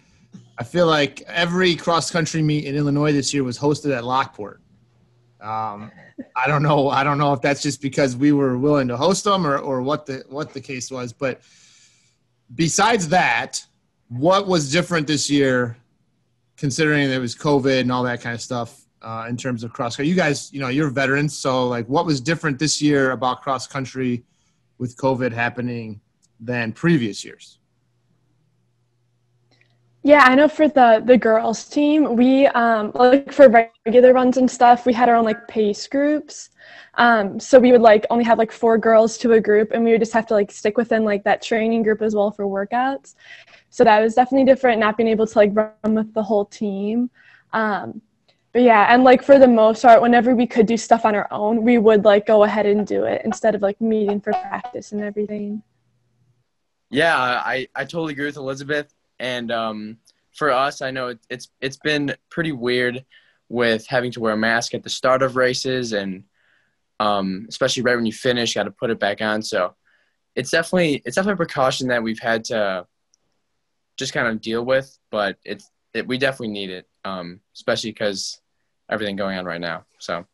[0.59, 4.61] I feel like every cross country meet in Illinois this year was hosted at Lockport.
[5.41, 5.93] Um,
[6.35, 6.89] I don't know.
[6.89, 9.83] I don't know if that's just because we were willing to host them or, or
[9.83, 11.13] what the what the case was.
[11.13, 11.43] But
[12.55, 13.65] besides that,
[14.09, 15.77] what was different this year,
[16.57, 19.97] considering there was COVID and all that kind of stuff uh, in terms of cross
[19.97, 20.09] country?
[20.09, 23.67] You guys, you know, you're veterans, so like, what was different this year about cross
[23.67, 24.25] country
[24.79, 26.01] with COVID happening
[26.41, 27.58] than previous years?
[30.03, 33.49] Yeah, I know for the the girls team, we um like for
[33.85, 36.51] regular runs and stuff, we had our own like pace groups.
[36.95, 39.91] Um so we would like only have like four girls to a group and we
[39.93, 43.17] would just have to like stick within like that training group as well for workouts.
[43.71, 47.11] So that was definitely different not being able to like run with the whole team.
[47.53, 48.01] Um
[48.53, 51.29] but yeah, and like for the most part, whenever we could do stuff on our
[51.31, 54.93] own, we would like go ahead and do it instead of like meeting for practice
[54.93, 55.63] and everything.
[56.91, 58.95] Yeah, I, I totally agree with Elizabeth.
[59.21, 59.99] And um,
[60.33, 63.05] for us, I know it, it's it's been pretty weird
[63.49, 66.25] with having to wear a mask at the start of races, and
[67.01, 69.43] um, especially right when you finish, you got to put it back on.
[69.43, 69.75] So
[70.35, 72.87] it's definitely it's definitely a precaution that we've had to
[73.97, 78.41] just kind of deal with, but it's it, we definitely need it, um, especially because
[78.91, 79.85] everything going on right now.
[79.99, 80.27] So,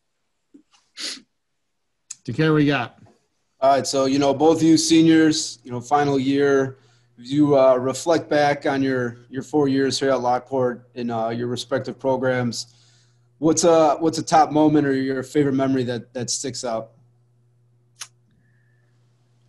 [2.25, 2.99] DeCare, what you got?
[3.61, 6.77] All right, so you know, both you seniors, you know, final year,
[7.17, 11.47] you uh, reflect back on your your four years here at Lockport in uh, your
[11.47, 12.75] respective programs.
[13.39, 16.91] What's a what's a top moment or your favorite memory that that sticks out?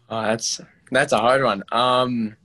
[0.09, 1.63] Oh, that's that's a hard one.
[1.71, 2.35] Um,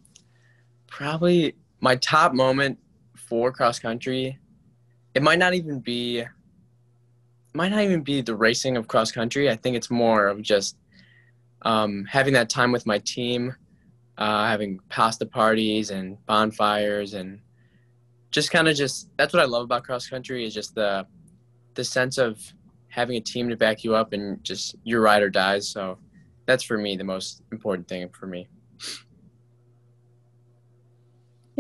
[0.87, 2.79] probably my top moment
[3.17, 4.39] for cross country.
[5.15, 6.25] It might not even be.
[7.53, 9.51] Might not even be the racing of cross country.
[9.51, 10.77] I think it's more of just
[11.63, 13.57] um, having that time with my team,
[14.21, 17.41] uh, having pasta parties and bonfires, and
[18.31, 21.07] just kind of just that's what I love about cross country is just the
[21.75, 22.41] the sense of
[22.89, 25.69] having a team to back you up and just your ride or dies.
[25.69, 25.99] So
[26.47, 28.49] that's for me the most important thing for me.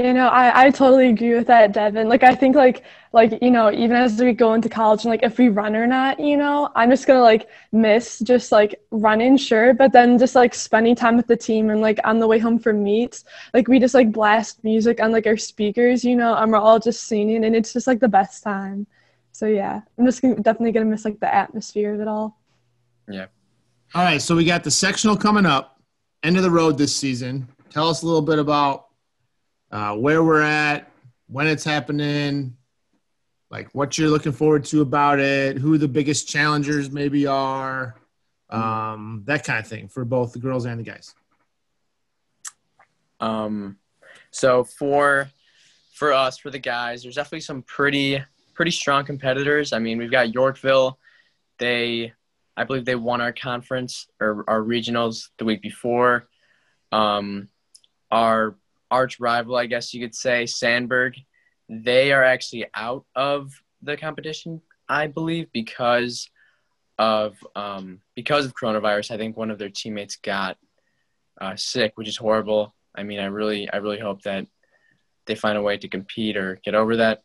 [0.01, 2.09] You know, I, I totally agree with that, Devin.
[2.09, 5.23] Like, I think, like, like you know, even as we go into college and like
[5.23, 9.37] if we run or not, you know, I'm just gonna like miss just like running,
[9.37, 12.39] sure, but then just like spending time with the team and like on the way
[12.39, 16.35] home from meets, like we just like blast music on like our speakers, you know,
[16.35, 18.87] and we're all just singing, and it's just like the best time.
[19.33, 22.41] So yeah, I'm just gonna, definitely gonna miss like the atmosphere of it all.
[23.07, 23.27] Yeah.
[23.95, 25.79] All right, so we got the sectional coming up,
[26.23, 27.49] end of the road this season.
[27.69, 28.87] Tell us a little bit about
[29.71, 30.91] uh, where we're at,
[31.29, 32.57] when it's happening,
[33.51, 37.97] like what you're looking forward to about it, who the biggest challengers maybe are,
[38.51, 41.15] um, that kind of thing for both the girls and the guys.
[43.21, 43.77] Um,
[44.31, 45.31] so for
[45.95, 48.23] for us, for the guys, there's definitely some pretty
[48.55, 49.73] pretty strong competitors.
[49.73, 50.99] I mean, we've got Yorkville.
[51.59, 52.13] They,
[52.57, 56.29] I believe, they won our conference or our regionals the week before.
[56.93, 57.49] Um,
[58.11, 58.57] our
[58.91, 61.15] arch rival, I guess you could say, Sandburg,
[61.69, 66.29] they are actually out of the competition, I believe, because
[66.99, 69.13] of um, because of coronavirus.
[69.13, 70.59] I think one of their teammates got
[71.41, 72.75] uh, sick, which is horrible.
[72.95, 74.47] I mean, I really, I really hope that
[75.27, 77.23] they find a way to compete or get over that.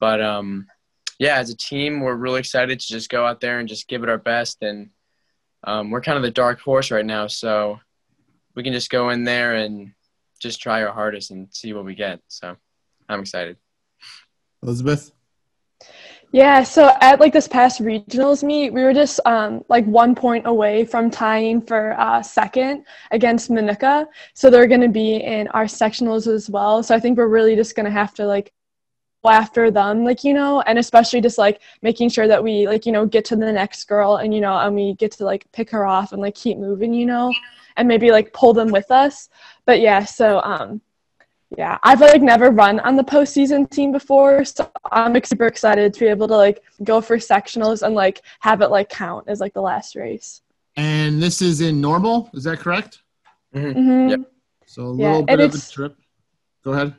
[0.00, 0.66] But um,
[1.18, 4.02] yeah, as a team, we're really excited to just go out there and just give
[4.02, 4.62] it our best.
[4.62, 4.90] And
[5.64, 7.78] um, we're kind of the dark horse right now, so
[8.56, 9.92] we can just go in there and
[10.40, 12.20] just try our hardest and see what we get.
[12.28, 12.56] So
[13.08, 13.56] I'm excited.
[14.62, 15.12] Elizabeth?
[16.32, 20.46] Yeah, so at like this past regionals meet, we were just um, like one point
[20.46, 24.06] away from tying for uh, second against Minooka.
[24.34, 26.84] So they're going to be in our sectionals as well.
[26.84, 28.59] So I think we're really just going to have to like go
[29.28, 32.92] after them, like, you know, and especially just like making sure that we like, you
[32.92, 35.68] know, get to the next girl and, you know, and we get to like pick
[35.70, 37.32] her off and like keep moving, you know,
[37.76, 39.28] and maybe like pull them with us.
[39.66, 40.80] But yeah, so um,
[41.56, 46.00] yeah, I've like never run on the postseason team before, so I'm super excited to
[46.00, 49.52] be able to like go for sectionals and like have it like count as like
[49.52, 50.42] the last race.
[50.76, 53.02] And this is in normal, is that correct?
[53.54, 54.10] Mm-hmm.
[54.10, 54.32] Yep.
[54.66, 55.96] So a little and bit of a trip.
[56.62, 56.94] Go ahead.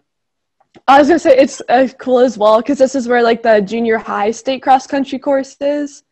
[0.87, 3.61] I was gonna say it's uh, cool as well because this is where like the
[3.61, 6.03] junior high state cross country course is,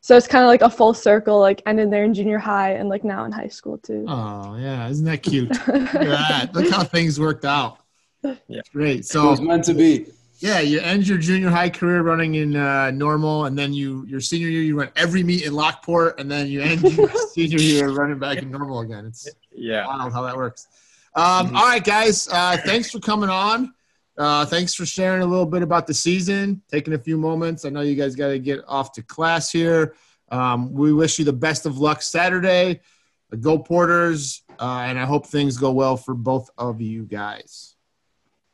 [0.00, 2.88] so it's kind of like a full circle, like ended there in junior high and
[2.88, 4.04] like now in high school too.
[4.08, 5.50] Oh yeah, isn't that cute?
[5.68, 6.50] Look at that.
[6.54, 7.78] Look how things worked out.
[8.48, 8.62] Yeah.
[8.72, 9.00] Great.
[9.00, 10.06] It So was meant to be.
[10.40, 14.20] yeah, you end your junior high career running in uh, normal, and then you your
[14.20, 17.90] senior year you run every meet in Lockport, and then you end your senior year
[17.90, 19.04] running back in normal again.
[19.06, 19.86] It's Yeah.
[19.86, 20.68] wild how that works.
[21.14, 21.56] Um, Mhm.
[21.56, 22.28] all right, guys.
[22.28, 23.74] Uh, thanks for coming on.
[24.18, 27.64] Uh, thanks for sharing a little bit about the season, taking a few moments.
[27.64, 29.94] I know you guys got to get off to class here.
[30.30, 32.80] Um, we wish you the best of luck Saturday.
[33.40, 37.76] Go Porters, uh, and I hope things go well for both of you guys.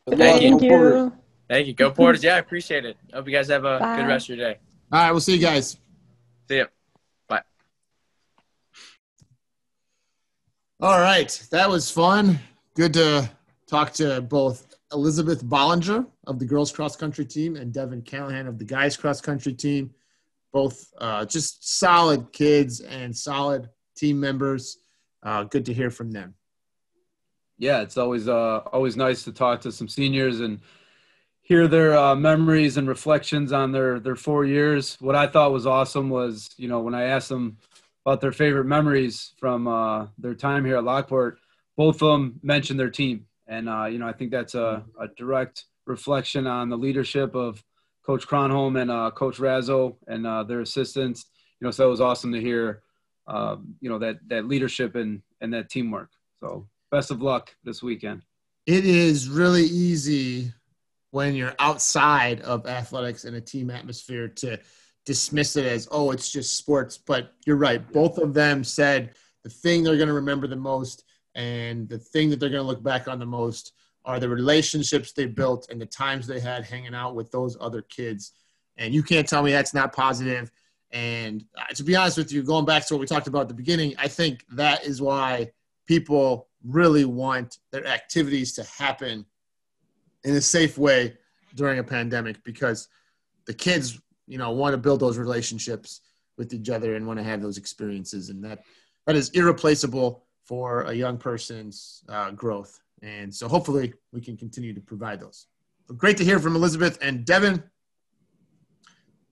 [0.08, 1.12] Good Thank luck, Thank go you.
[1.48, 1.74] Thank you.
[1.74, 2.24] Go Porters.
[2.24, 2.96] Yeah, I appreciate it.
[3.12, 3.96] Hope you guys have a Bye.
[3.96, 4.58] good rest of your day.
[4.90, 5.76] All right, we'll see you guys.
[6.48, 6.64] See ya.
[7.28, 7.42] Bye.
[10.80, 12.40] All right, that was fun.
[12.74, 13.30] Good to
[13.66, 18.58] talk to both Elizabeth Bollinger of the girls cross country team and Devin Callahan of
[18.58, 19.94] the guys cross country team.
[20.52, 24.78] Both uh, just solid kids and solid team members.
[25.22, 26.34] Uh, good to hear from them.
[27.58, 30.60] yeah, it's always uh, always nice to talk to some seniors and
[31.42, 34.96] hear their uh, memories and reflections on their their four years.
[35.00, 37.58] What I thought was awesome was, you know, when I asked them
[38.04, 41.38] about their favorite memories from uh, their time here at Lockport,
[41.76, 45.08] both of them mentioned their team, and uh, you know, I think that's a, a
[45.16, 47.62] direct reflection on the leadership of
[48.04, 51.26] Coach Cronholm and uh, Coach Razzo and uh, their assistants.
[51.60, 52.82] You know, so it was awesome to hear,
[53.26, 56.10] um, you know, that that leadership and and that teamwork.
[56.40, 58.22] So best of luck this weekend.
[58.66, 60.52] It is really easy
[61.10, 64.58] when you're outside of athletics and a team atmosphere to
[65.04, 66.96] dismiss it as, oh, it's just sports.
[66.96, 67.86] But you're right.
[67.92, 72.30] Both of them said the thing they're going to remember the most and the thing
[72.30, 73.72] that they're going to look back on the most
[74.04, 77.82] are the relationships they built and the times they had hanging out with those other
[77.82, 78.32] kids.
[78.76, 80.50] And you can't tell me that's not positive.
[80.90, 83.54] And to be honest with you, going back to what we talked about at the
[83.54, 85.52] beginning, I think that is why
[85.86, 89.24] people really want their activities to happen
[90.24, 91.16] in a safe way
[91.54, 92.88] during a pandemic because
[93.46, 96.00] the kids, you know, want to build those relationships
[96.38, 98.62] with each other and want to have those experiences, and that
[99.06, 102.78] that is irreplaceable for a young person's uh, growth.
[103.00, 105.46] And so, hopefully, we can continue to provide those.
[105.88, 107.62] But great to hear from Elizabeth and Devin.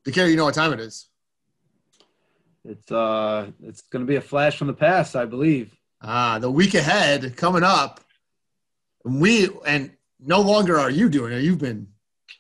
[0.07, 1.11] DeCare, you know what time it is.
[2.65, 5.77] It's uh, it's going to be a flash from the past, I believe.
[6.01, 8.01] Ah, the week ahead coming up.
[9.05, 11.43] We and no longer are you doing it.
[11.43, 11.89] You've been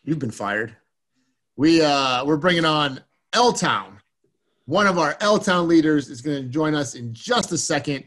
[0.05, 0.75] you've been fired.
[1.55, 3.03] We uh we're bringing on
[3.35, 4.01] L Town.
[4.65, 8.05] One of our L Town leaders is going to join us in just a second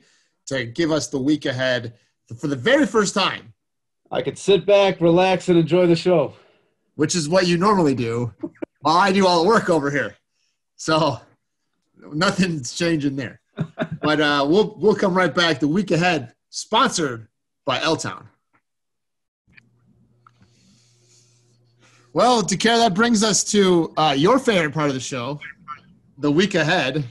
[0.47, 1.93] to give us the week ahead
[2.37, 3.53] for the very first time,
[4.11, 6.33] I could sit back, relax, and enjoy the show.
[6.95, 8.31] which is what you normally do,
[8.81, 10.15] while I do all the work over here.
[10.75, 11.19] So
[12.13, 13.39] nothing's changing there.
[14.01, 17.27] but uh, we'll we'll come right back the week ahead, sponsored
[17.65, 18.27] by L Town.
[22.13, 25.39] Well, DeCare, that brings us to uh, your favorite part of the show,
[26.19, 27.03] the week ahead.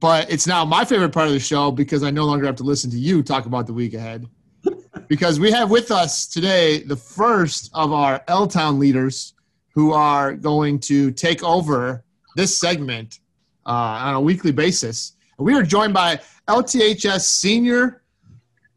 [0.00, 2.64] But it's now my favorite part of the show because I no longer have to
[2.64, 4.26] listen to you talk about the week ahead.
[5.08, 9.34] because we have with us today the first of our L Town leaders
[9.74, 13.20] who are going to take over this segment
[13.64, 15.12] uh, on a weekly basis.
[15.38, 18.02] We are joined by LTHS senior,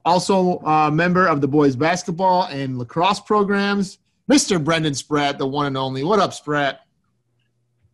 [0.05, 3.99] also a member of the boys basketball and lacrosse programs,
[4.30, 4.63] Mr.
[4.63, 6.03] Brendan Spratt, the one and only.
[6.03, 6.82] What up, Spratt?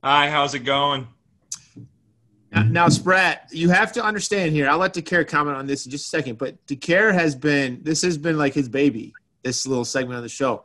[0.03, 1.07] Hi, how's it going?
[2.52, 4.70] Now, now, Spratt, you have to understand here.
[4.70, 8.02] I'll let DeCare comment on this in just a second, but DeCare has been this
[8.04, 9.14] has been like his baby.
[9.43, 10.64] This little segment of the show.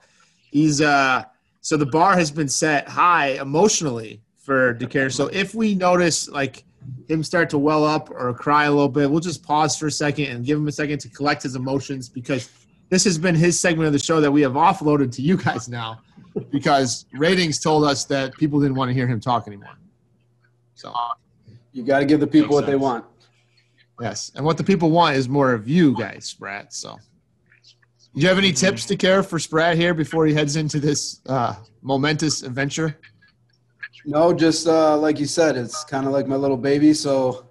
[0.50, 1.24] He's uh
[1.60, 5.12] so the bar has been set high emotionally for DeCare.
[5.12, 6.64] So if we notice like
[7.08, 9.92] him start to well up or cry a little bit, we'll just pause for a
[9.92, 12.50] second and give him a second to collect his emotions because
[12.88, 15.68] this has been his segment of the show that we have offloaded to you guys
[15.68, 16.00] now
[16.50, 19.78] because ratings told us that people didn't want to hear him talk anymore.
[20.74, 20.92] So
[21.72, 23.04] You got to give the people Makes what they want.
[24.00, 26.72] Yes, and what the people want is more of you guys, Spratt.
[26.72, 26.98] So,
[28.14, 31.20] do you have any tips to care for Spratt here before he heads into this
[31.26, 32.98] uh, momentous adventure?
[34.06, 36.94] No, just uh, like you said, it's kind of like my little baby.
[36.94, 37.46] So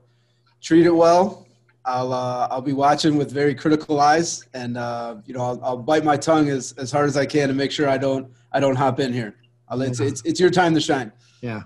[0.62, 1.48] treat it well.
[1.86, 5.78] I'll uh, I'll be watching with very critical eyes, and uh, you know I'll, I'll
[5.78, 8.60] bite my tongue as, as hard as I can to make sure I don't I
[8.60, 9.36] don't hop in here.
[9.68, 11.12] I'll, it's, it's it's your time to shine.
[11.42, 11.62] Yeah.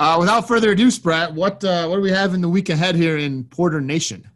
[0.00, 2.96] Uh, without further ado, Spratt, what uh, what do we have in the week ahead
[2.96, 4.26] here in Porter Nation?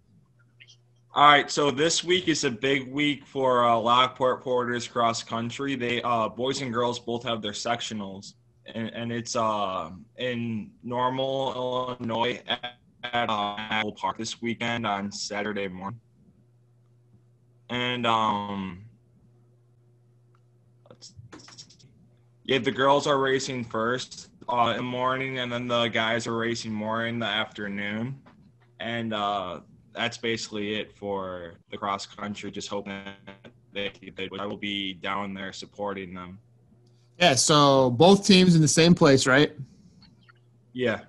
[1.15, 5.75] All right, so this week is a big week for uh, Lockport Porters cross country.
[5.75, 8.35] They uh, boys and girls both have their sectionals,
[8.67, 9.89] and, and it's uh,
[10.19, 11.55] in Normal,
[11.99, 16.01] Illinois at, at uh, Park this weekend on Saturday morning.
[17.71, 18.85] And um,
[22.45, 26.37] yeah, the girls are racing first uh, in the morning, and then the guys are
[26.37, 28.21] racing more in the afternoon.
[28.81, 29.61] And uh,
[29.93, 32.51] that's basically it for the cross country.
[32.51, 33.03] Just hoping
[33.73, 36.39] they, they I will be down there supporting them.
[37.19, 39.53] Yeah, so both teams in the same place, right?
[40.73, 41.01] Yeah.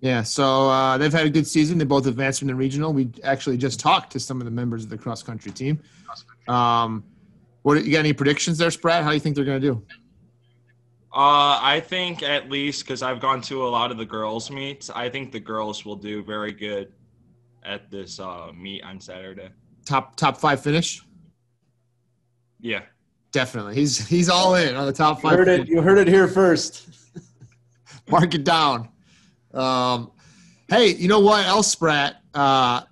[0.00, 1.78] Yeah, so uh, they've had a good season.
[1.78, 2.92] They both advanced from the regional.
[2.92, 5.80] We actually just talked to some of the members of the cross country team.
[6.46, 7.04] Um,
[7.62, 8.00] what you got?
[8.00, 9.02] Any predictions there, Spratt?
[9.02, 9.82] How do you think they're going to do?
[11.14, 14.90] Uh, I think at least because I've gone to a lot of the girls' meets,
[14.90, 16.92] I think the girls will do very good
[17.62, 19.50] at this uh, meet on Saturday.
[19.86, 21.02] Top top five finish.
[22.60, 22.82] Yeah,
[23.30, 23.76] definitely.
[23.76, 25.32] He's he's all in on the top five.
[25.32, 25.68] You heard it.
[25.68, 26.88] You heard it here first.
[28.10, 28.88] Mark it down.
[29.52, 30.10] Um,
[30.68, 32.22] hey, you know what else, Spratt?
[32.34, 32.82] Uh,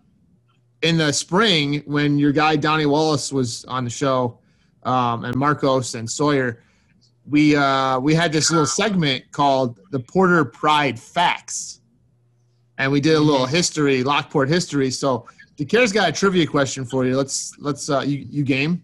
[0.83, 4.39] in the spring, when your guy Donnie Wallace was on the show,
[4.85, 6.63] um, and Marcos and Sawyer,
[7.29, 11.81] we uh, we had this little segment called the Porter Pride Facts
[12.79, 13.55] and we did a little mm-hmm.
[13.55, 14.91] history, Lockport history.
[14.91, 17.17] So DeCare's got a trivia question for you.
[17.17, 18.83] Let's let's uh, you you game.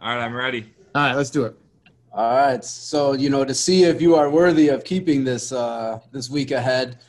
[0.00, 0.72] All right, I'm ready.
[0.94, 1.56] All right, let's do it.
[2.12, 2.64] All right.
[2.64, 6.50] So you know to see if you are worthy of keeping this uh, this week
[6.50, 7.00] ahead.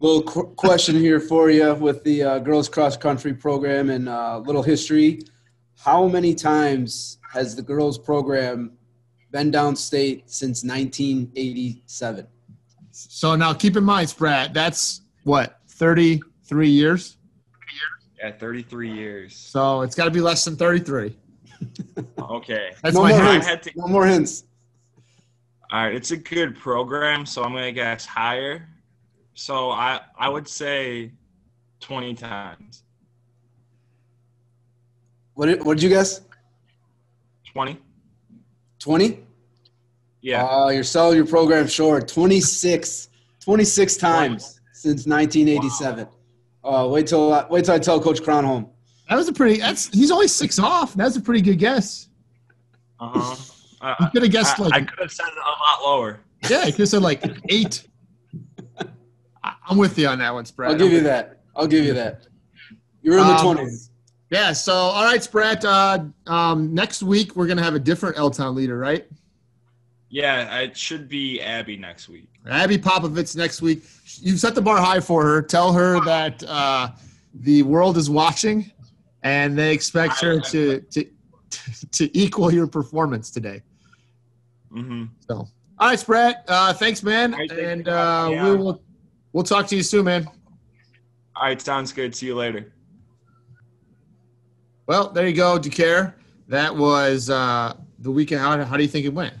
[0.00, 4.38] Little qu- question here for you with the uh, girls cross country program and uh,
[4.38, 5.20] little history.
[5.78, 8.72] How many times has the girls program
[9.30, 12.26] been downstate since 1987?
[12.90, 17.16] So now keep in mind, Spratt, that's what, 33 years?
[18.18, 19.36] Yeah, 33 years.
[19.36, 21.16] So it's got to be less than 33.
[22.18, 22.70] okay.
[22.82, 23.66] That's no, my more hints.
[23.66, 24.44] To, no more hints.
[25.70, 28.68] All right, it's a good program, so I'm going to guess higher.
[29.34, 31.12] So I I would say
[31.80, 32.84] 20 times.
[35.34, 36.20] What did, what did you guess?
[37.52, 37.78] 20.
[38.78, 39.20] 20?
[40.22, 40.44] Yeah.
[40.44, 43.08] Uh, you're selling your program short 26,
[43.40, 44.70] 26 times wow.
[44.72, 46.06] since 1987.
[46.62, 46.84] Wow.
[46.84, 48.68] Uh, wait till uh, wait till I tell Coach Cronholm.
[49.08, 49.58] That was a pretty.
[49.58, 50.94] That's he's only six off.
[50.94, 52.08] That's a pretty good guess.
[53.00, 53.36] Uh huh.
[53.80, 56.20] Uh, could have guessed I, like I could have said it a lot lower.
[56.48, 57.88] Yeah, I could have said like eight.
[59.42, 60.70] I'm with you on that one, Spratt.
[60.70, 61.40] I'll give you that.
[61.56, 62.28] I'll give you that.
[63.02, 63.90] You're in the um, 20s.
[64.32, 64.54] Yeah.
[64.54, 65.62] So, all right, Spratt.
[65.62, 69.06] Uh, um, next week we're gonna have a different L Town leader, right?
[70.08, 72.28] Yeah, it should be Abby next week.
[72.48, 73.84] Abby Popovitz next week.
[74.20, 75.42] You've set the bar high for her.
[75.42, 76.92] Tell her that uh,
[77.34, 78.72] the world is watching,
[79.22, 81.06] and they expect her to to
[81.92, 83.60] to equal your performance today.
[84.74, 85.04] Mm-hmm.
[85.28, 85.46] So,
[85.78, 86.44] all right, Spratt.
[86.48, 88.48] Uh, thanks, man, and uh, yeah.
[88.48, 88.82] we will
[89.34, 90.26] we'll talk to you soon, man.
[91.36, 92.14] All right, sounds good.
[92.14, 92.72] See you later.
[94.92, 96.12] Well, there you go, DeCare.
[96.48, 98.42] That was uh, the weekend.
[98.42, 99.32] How, how do you think it went?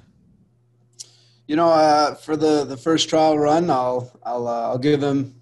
[1.46, 5.34] you know, uh, for the, the first trial run, I'll I'll uh, I'll give him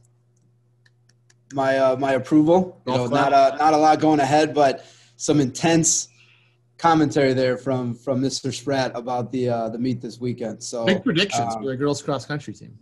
[1.53, 2.83] my uh, my approval.
[2.89, 4.85] You know, not a not a lot going ahead, but
[5.17, 6.09] some intense
[6.77, 8.53] commentary there from from Mr.
[8.53, 10.61] Spratt about the uh, the meet this weekend.
[10.61, 12.77] So big predictions um, for the girls cross country team.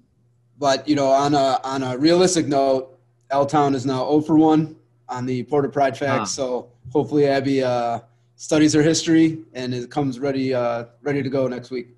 [0.57, 2.99] But you know, on a on a realistic note,
[3.29, 4.78] L Town is now 0 for one
[5.09, 6.21] on the Porter Pride Facts.
[6.21, 6.25] Ah.
[6.25, 8.01] So hopefully, Abby uh,
[8.37, 11.89] studies her history and it comes ready uh, ready to go next week.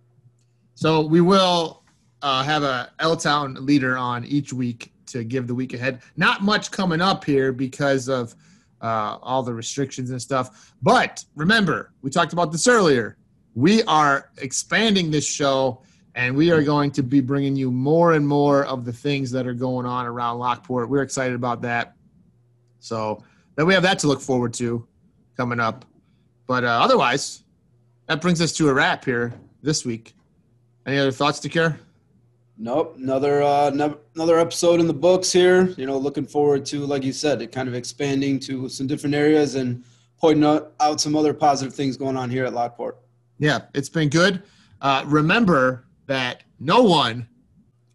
[0.74, 1.82] So we will
[2.22, 6.00] uh, have a L Town leader on each week to give the week ahead.
[6.16, 8.34] Not much coming up here because of
[8.80, 10.74] uh, all the restrictions and stuff.
[10.82, 13.16] But remember, we talked about this earlier.
[13.54, 15.82] We are expanding this show,
[16.14, 19.46] and we are going to be bringing you more and more of the things that
[19.46, 20.88] are going on around Lockport.
[20.88, 21.96] We're excited about that.
[22.81, 23.22] So
[23.57, 24.87] then we have that to look forward to
[25.37, 25.85] coming up.
[26.47, 27.45] But uh, otherwise,
[28.07, 30.14] that brings us to a wrap here this week.
[30.87, 31.78] Any other thoughts, DeCare?
[32.59, 32.97] Nope.
[32.99, 33.70] Another uh,
[34.14, 35.68] another episode in the books here.
[35.78, 39.14] You know, looking forward to, like you said, it kind of expanding to some different
[39.14, 39.85] areas and
[40.18, 42.99] pointing out some other positive things going on here at Lockport.
[43.39, 44.43] Yeah, it's been good.
[44.83, 47.26] Uh, remember that no one,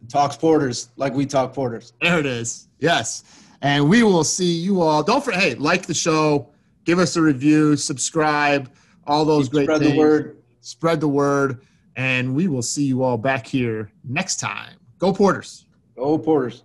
[0.10, 1.94] Talks Porters, like we talk Porters.
[2.02, 2.68] There it is.
[2.80, 3.24] Yes.
[3.66, 5.02] And we will see you all.
[5.02, 6.52] Don't forget, hey, like the show,
[6.84, 8.72] give us a review, subscribe,
[9.08, 9.80] all those great things.
[9.80, 10.38] Spread the word.
[10.62, 11.62] Spread the word.
[11.96, 14.76] And we will see you all back here next time.
[15.00, 15.66] Go Porters.
[15.96, 16.62] Go Porters.